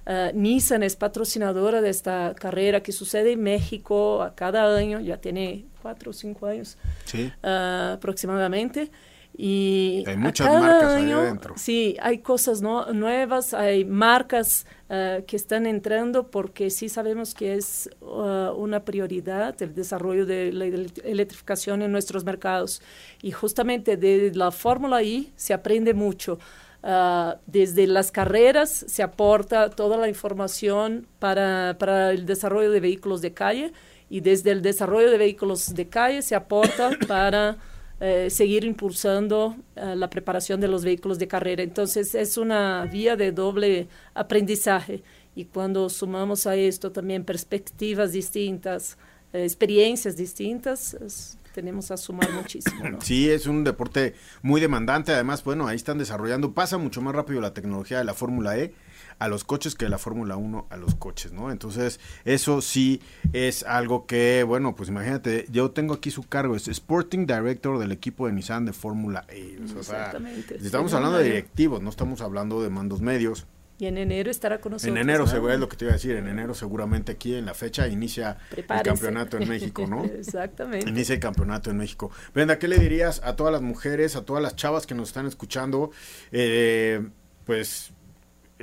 Uh, 0.07 0.31
Nissan 0.33 0.85
es 0.85 0.95
patrocinadora 0.95 1.81
de 1.81 1.91
esta 1.91 2.37
carrera 2.39 2.85
que 2.85 2.93
sucede 2.93 3.33
en 3.33 3.43
México 3.43 4.23
a 4.23 4.37
cada 4.37 4.77
año, 4.77 5.01
ya 5.01 5.17
tiene 5.17 5.65
cuatro 5.83 6.11
o 6.11 6.13
cinco 6.13 6.47
años 6.47 6.79
uh, 7.13 7.95
aproximadamente. 7.95 8.93
Y 9.37 10.05
hay 10.07 10.17
muchas 10.17 10.47
marcas 10.47 10.93
año, 10.93 11.19
ahí 11.19 11.25
adentro. 11.25 11.55
Sí, 11.57 11.97
hay 12.01 12.19
cosas 12.19 12.61
nuevas, 12.61 13.55
hay 13.55 13.85
marcas 13.85 14.67
uh, 14.91 15.25
que 15.27 15.37
están 15.37 15.65
entrando 15.67 16.31
porque 16.31 16.69
sí 16.69 16.89
sabemos 16.89 17.35
que 17.35 17.55
es 17.55 17.89
uh, 18.01 18.53
una 18.55 18.85
prioridad 18.85 19.61
el 19.63 19.75
desarrollo 19.75 20.27
de 20.27 20.53
la 20.53 20.67
electrificación 20.67 21.81
en 21.81 21.93
nuestros 21.93 22.25
mercados. 22.25 22.83
Y 23.23 23.31
justamente 23.31 23.97
de 23.97 24.33
la 24.35 24.51
Fórmula 24.51 25.03
I 25.03 25.33
se 25.37 25.55
aprende 25.55 25.95
mucho. 25.95 26.39
Uh, 26.83 27.39
desde 27.47 27.87
las 27.87 28.11
carreras 28.11 28.85
se 28.89 29.03
aporta 29.05 29.71
toda 29.71 29.97
la 29.97 30.09
información 30.09 31.07
para, 31.21 31.77
para 31.79 32.11
el 32.11 32.27
desarrollo 32.27 32.73
de 32.73 32.81
vehículos 32.81 33.23
de 33.23 33.33
calle 33.33 33.73
y 34.11 34.21
desde 34.21 34.51
el 34.51 34.63
desarrollo 34.63 35.09
de 35.11 35.17
vehículos 35.17 35.75
de 35.75 35.89
calle 35.89 36.23
se 36.23 36.35
aporta 36.35 36.91
para 37.07 37.57
eh, 38.01 38.31
seguir 38.31 38.65
impulsando 38.65 39.57
eh, 39.77 39.95
la 39.97 40.11
preparación 40.11 40.61
de 40.61 40.69
los 40.69 40.85
vehículos 40.85 41.19
de 41.19 41.29
carrera. 41.29 41.63
Entonces 41.63 42.15
es 42.15 42.37
una 42.37 42.85
vía 42.87 43.17
de 43.17 43.33
doble 43.33 43.89
aprendizaje 44.15 45.03
y 45.35 45.45
cuando 45.45 45.89
sumamos 45.89 46.47
a 46.47 46.57
esto 46.57 46.93
también 46.93 47.25
perspectivas 47.25 48.13
distintas, 48.13 48.99
eh, 49.33 49.45
experiencias 49.45 50.17
distintas, 50.17 50.97
tenemos 51.55 51.91
a 51.91 51.97
sumar 51.97 52.31
muchísimo. 52.33 52.99
Sí, 53.03 53.31
es 53.31 53.47
un 53.47 53.63
deporte 53.63 54.15
muy 54.43 54.61
demandante. 54.61 55.13
Además, 55.13 55.45
bueno, 55.45 55.67
ahí 55.67 55.77
están 55.77 55.99
desarrollando, 55.99 56.53
pasa 56.53 56.79
mucho 56.79 57.03
más 57.03 57.15
rápido 57.15 57.41
la 57.41 57.55
tecnología 57.55 57.99
de 57.99 58.05
la 58.05 58.15
Fórmula 58.15 58.59
E 58.59 58.75
a 59.23 59.29
los 59.29 59.45
coches 59.45 59.77
que 59.77 59.89
la 59.89 59.99
Fórmula 59.99 60.37
1 60.37 60.67
a 60.69 60.77
los 60.77 60.97
coches, 60.97 61.33
¿no? 61.33 61.53
Entonces, 61.53 62.01
eso 62.25 62.61
sí 62.61 63.01
es 63.33 63.63
algo 63.63 64.05
que, 64.05 64.43
bueno, 64.43 64.75
pues 64.75 64.89
imagínate, 64.89 65.47
yo 65.49 65.71
tengo 65.71 65.95
aquí 65.95 66.11
su 66.11 66.25
cargo, 66.25 66.57
es 66.57 66.67
Sporting 66.67 67.25
Director 67.25 67.79
del 67.79 67.93
equipo 67.93 68.27
de 68.27 68.33
Nissan 68.33 68.65
de 68.65 68.73
Fórmula 68.73 69.25
E. 69.29 69.59
Exactamente. 69.63 70.57
estamos 70.57 70.93
hablando 70.93 71.19
de 71.19 71.25
directivos, 71.25 71.81
no 71.81 71.91
estamos 71.91 72.21
hablando 72.21 72.65
de 72.65 72.71
mandos 72.71 73.01
medios. 73.01 73.47
Y 73.79 73.87
en 73.87 73.97
enero 73.97 74.29
estará 74.29 74.61
con 74.61 74.73
nosotros. 74.73 74.97
En 74.97 75.01
enero, 75.01 75.25
es 75.25 75.61
lo 75.61 75.69
que 75.69 75.77
te 75.77 75.85
iba 75.85 75.93
a 75.93 75.95
decir, 75.95 76.17
en 76.17 76.27
enero 76.27 76.55
seguramente 76.55 77.13
aquí 77.13 77.37
en 77.37 77.47
la 77.47 77.55
fecha 77.55 77.87
inicia 77.87 78.39
el 78.57 78.67
campeonato 78.67 79.39
en 79.39 79.49
México, 79.49 79.87
¿no? 79.87 80.05
Exactamente. 80.19 80.91
Inicia 80.91 81.15
el 81.15 81.21
campeonato 81.21 81.71
en 81.71 81.77
México. 81.77 82.11
Brenda, 82.35 82.59
¿qué 82.59 82.67
le 82.67 82.79
dirías 82.79 83.21
a 83.23 83.37
todas 83.37 83.53
las 83.53 83.63
mujeres, 83.63 84.17
a 84.17 84.25
todas 84.25 84.43
las 84.43 84.57
chavas 84.57 84.85
que 84.85 84.97
nos 84.97 85.11
están 85.11 85.27
escuchando? 85.27 85.93
Eh, 86.33 87.07
pues 87.45 87.93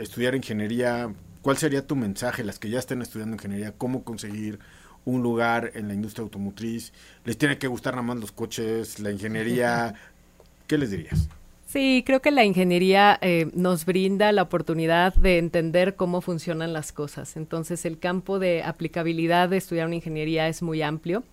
estudiar 0.02 0.36
ingeniería, 0.36 1.14
¿cuál 1.42 1.58
sería 1.58 1.86
tu 1.86 1.96
mensaje, 1.96 2.44
las 2.44 2.60
que 2.60 2.70
ya 2.70 2.80
estén 2.80 3.02
estudiando 3.02 3.36
ingeniería, 3.36 3.74
cómo 3.78 4.04
conseguir 4.04 4.60
un 5.06 5.22
lugar 5.22 5.72
en 5.76 5.88
la 5.88 5.94
industria 5.94 6.24
automotriz? 6.24 6.94
¿Les 7.26 7.38
tiene 7.38 7.58
que 7.58 7.68
gustar 7.68 7.94
nada 7.94 8.04
más 8.04 8.18
los 8.18 8.32
coches, 8.32 9.00
la 9.00 9.12
ingeniería? 9.12 9.96
¿Qué 10.68 10.78
les 10.78 10.92
dirías? 10.92 11.30
Sí, 11.70 12.04
creo 12.04 12.20
que 12.20 12.32
la 12.32 12.44
ingeniería 12.46 13.20
eh, 13.22 13.52
nos 13.54 13.86
brinda 13.86 14.32
la 14.32 14.42
oportunidad 14.42 15.14
de 15.14 15.38
entender 15.38 15.96
cómo 15.96 16.20
funcionan 16.20 16.74
las 16.74 16.92
cosas. 16.92 17.38
Entonces, 17.38 17.86
el 17.86 18.00
campo 18.00 18.40
de 18.40 18.64
aplicabilidad 18.64 19.50
de 19.50 19.58
estudiar 19.58 19.86
una 19.86 19.96
ingeniería 19.96 20.48
es 20.48 20.64
muy 20.64 20.82
amplio. 20.82 21.24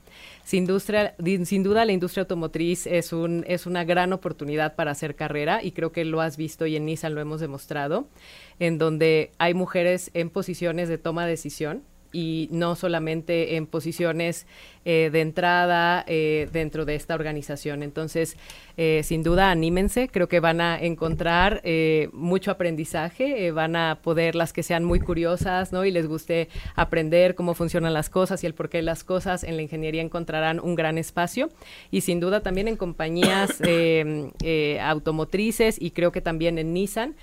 Sin, 0.44 0.64
duda, 0.66 1.84
la 1.84 1.92
industria 1.92 2.22
automotriz 2.22 2.86
es, 2.86 3.12
un, 3.12 3.44
es 3.48 3.66
una 3.66 3.84
gran 3.84 4.12
oportunidad 4.12 4.76
para 4.76 4.92
hacer 4.92 5.16
carrera 5.16 5.62
y 5.62 5.72
creo 5.72 5.90
que 5.90 6.04
lo 6.04 6.20
has 6.20 6.36
visto 6.36 6.66
y 6.66 6.76
en 6.76 6.86
Nissan 6.86 7.14
lo 7.14 7.20
hemos 7.20 7.40
demostrado, 7.40 8.08
en 8.60 8.78
donde 8.78 9.32
hay 9.38 9.54
mujeres 9.54 10.10
en 10.14 10.30
posiciones 10.30 10.88
de 10.88 10.98
toma 10.98 11.24
de 11.24 11.30
decisión 11.30 11.82
y 12.12 12.48
no 12.50 12.76
solamente 12.76 13.56
en 13.56 13.66
posiciones 13.66 14.46
eh, 14.88 15.10
de 15.10 15.20
entrada 15.20 16.04
eh, 16.06 16.48
dentro 16.52 16.84
de 16.84 16.94
esta 16.94 17.16
organización. 17.16 17.82
Entonces, 17.82 18.36
eh, 18.76 19.00
sin 19.02 19.24
duda, 19.24 19.50
anímense, 19.50 20.06
creo 20.06 20.28
que 20.28 20.38
van 20.38 20.60
a 20.60 20.78
encontrar 20.80 21.60
mucho 22.12 22.52
aprendizaje, 22.52 23.50
van 23.50 23.74
a 23.74 23.98
poder 24.00 24.36
las 24.36 24.52
que 24.52 24.62
sean 24.62 24.84
muy 24.84 25.00
curiosas, 25.00 25.72
¿no? 25.72 25.84
Y 25.84 25.90
les 25.90 26.06
guste 26.06 26.48
aprender 26.76 27.34
cómo 27.34 27.54
funcionan 27.54 27.94
las 27.94 28.10
cosas 28.10 28.44
y 28.44 28.46
el 28.46 28.54
porqué 28.54 28.78
de 28.78 28.84
las 28.84 29.02
cosas, 29.02 29.42
en 29.42 29.56
la 29.56 29.62
ingeniería 29.62 30.02
encontrarán 30.02 30.60
un 30.60 30.76
gran 30.76 30.98
espacio 30.98 31.48
y 31.90 32.02
sin 32.02 32.20
duda 32.20 32.42
también 32.42 32.68
en 32.68 32.76
compañías 32.76 33.60
automotrices 34.80 35.80
y 35.80 35.90
creo 35.90 36.12
que 36.12 36.20
también 36.20 36.58
en 36.58 36.72
Nissan 36.72 37.16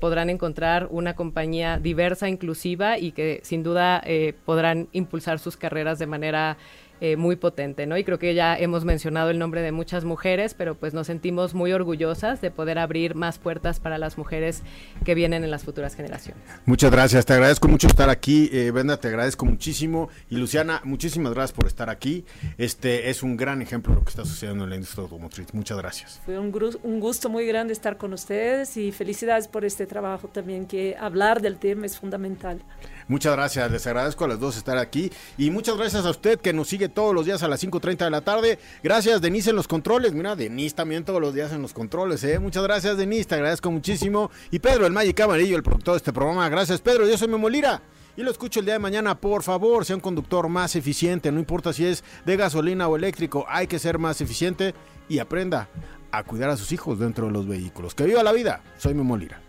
podrán 0.00 0.30
encontrar 0.30 0.88
una 0.90 1.14
compañía 1.14 1.78
diversa, 1.78 2.28
inclusiva 2.28 2.98
y 2.98 3.12
que 3.12 3.40
sin 3.44 3.62
duda 3.62 4.02
podrán 4.32 4.88
impulsar 4.92 5.38
sus 5.38 5.56
carreras 5.56 5.98
de 5.98 6.06
manera 6.06 6.56
eh, 7.00 7.16
muy 7.16 7.34
potente, 7.34 7.86
¿no? 7.86 7.98
Y 7.98 8.04
creo 8.04 8.20
que 8.20 8.34
ya 8.34 8.56
hemos 8.56 8.84
mencionado 8.84 9.30
el 9.30 9.38
nombre 9.38 9.62
de 9.62 9.72
muchas 9.72 10.04
mujeres, 10.04 10.54
pero 10.54 10.76
pues 10.76 10.94
nos 10.94 11.08
sentimos 11.08 11.52
muy 11.52 11.72
orgullosas 11.72 12.40
de 12.40 12.52
poder 12.52 12.78
abrir 12.78 13.16
más 13.16 13.38
puertas 13.38 13.80
para 13.80 13.98
las 13.98 14.16
mujeres 14.16 14.62
que 15.04 15.16
vienen 15.16 15.42
en 15.42 15.50
las 15.50 15.64
futuras 15.64 15.96
generaciones. 15.96 16.42
Muchas 16.66 16.92
gracias, 16.92 17.26
te 17.26 17.32
agradezco 17.32 17.66
mucho 17.66 17.88
estar 17.88 18.10
aquí, 18.10 18.48
eh, 18.52 18.70
Brenda, 18.70 18.96
te 18.96 19.08
agradezco 19.08 19.44
muchísimo 19.44 20.08
y 20.30 20.36
Luciana, 20.36 20.80
muchísimas 20.84 21.34
gracias 21.34 21.56
por 21.56 21.66
estar 21.66 21.90
aquí. 21.90 22.24
Este 22.58 23.10
es 23.10 23.24
un 23.24 23.36
gran 23.36 23.60
ejemplo 23.60 23.92
de 23.92 23.98
lo 23.98 24.04
que 24.04 24.10
está 24.10 24.24
sucediendo 24.24 24.62
en 24.62 24.70
la 24.70 24.76
industria 24.76 25.02
automotriz. 25.02 25.52
Muchas 25.52 25.76
gracias. 25.76 26.22
Fue 26.24 26.38
un, 26.38 26.54
un 26.84 27.00
gusto 27.00 27.28
muy 27.28 27.44
grande 27.44 27.72
estar 27.72 27.96
con 27.96 28.12
ustedes 28.12 28.76
y 28.76 28.92
felicidades 28.92 29.48
por 29.48 29.64
este 29.64 29.86
trabajo 29.86 30.28
también, 30.28 30.66
que 30.66 30.96
hablar 30.98 31.42
del 31.42 31.58
tema 31.58 31.86
es 31.86 31.98
fundamental. 31.98 32.62
Muchas 33.06 33.34
gracias, 33.34 33.70
les 33.70 33.86
agradezco 33.86 34.24
a 34.24 34.28
las 34.28 34.40
dos 34.40 34.56
estar 34.56 34.78
aquí 34.78 35.10
y 35.36 35.50
muchas 35.50 35.76
gracias 35.76 36.06
a 36.06 36.10
usted 36.10 36.40
que 36.40 36.52
nos 36.52 36.68
sigue 36.68 36.88
todos 36.88 37.14
los 37.14 37.26
días 37.26 37.42
a 37.42 37.48
las 37.48 37.62
5.30 37.62 38.04
de 38.04 38.10
la 38.10 38.22
tarde. 38.22 38.58
Gracias, 38.82 39.20
Denise, 39.20 39.50
en 39.50 39.56
los 39.56 39.68
controles. 39.68 40.14
Mira, 40.14 40.36
Denise 40.36 40.74
también 40.74 41.04
todos 41.04 41.20
los 41.20 41.34
días 41.34 41.52
en 41.52 41.62
los 41.62 41.74
controles. 41.74 42.24
¿eh? 42.24 42.38
Muchas 42.38 42.62
gracias, 42.62 42.96
Denise, 42.96 43.28
te 43.28 43.34
agradezco 43.34 43.70
muchísimo. 43.70 44.30
Y 44.50 44.58
Pedro, 44.58 44.86
el 44.86 44.92
Magic 44.92 45.20
Amarillo, 45.20 45.56
el 45.56 45.62
productor 45.62 45.94
de 45.94 45.98
este 45.98 46.12
programa. 46.12 46.48
Gracias, 46.48 46.80
Pedro. 46.80 47.06
Yo 47.06 47.18
soy 47.18 47.28
Memolira. 47.28 47.82
Y 48.16 48.22
lo 48.22 48.30
escucho 48.30 48.60
el 48.60 48.66
día 48.66 48.74
de 48.74 48.80
mañana, 48.80 49.20
por 49.20 49.42
favor, 49.42 49.84
sea 49.84 49.96
un 49.96 50.00
conductor 50.00 50.48
más 50.48 50.76
eficiente, 50.76 51.32
no 51.32 51.40
importa 51.40 51.72
si 51.72 51.84
es 51.84 52.04
de 52.24 52.36
gasolina 52.36 52.86
o 52.86 52.94
eléctrico, 52.94 53.44
hay 53.48 53.66
que 53.66 53.80
ser 53.80 53.98
más 53.98 54.20
eficiente 54.20 54.72
y 55.08 55.18
aprenda 55.18 55.68
a 56.12 56.22
cuidar 56.22 56.50
a 56.50 56.56
sus 56.56 56.70
hijos 56.70 57.00
dentro 57.00 57.26
de 57.26 57.32
los 57.32 57.48
vehículos. 57.48 57.92
Que 57.92 58.04
viva 58.04 58.22
la 58.22 58.30
vida, 58.30 58.62
soy 58.78 58.94
Memolira. 58.94 59.40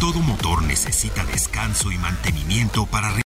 Todo 0.00 0.20
motor 0.20 0.62
necesita 0.62 1.24
descanso 1.24 1.90
y 1.90 1.98
mantenimiento 1.98 2.86
para 2.86 3.10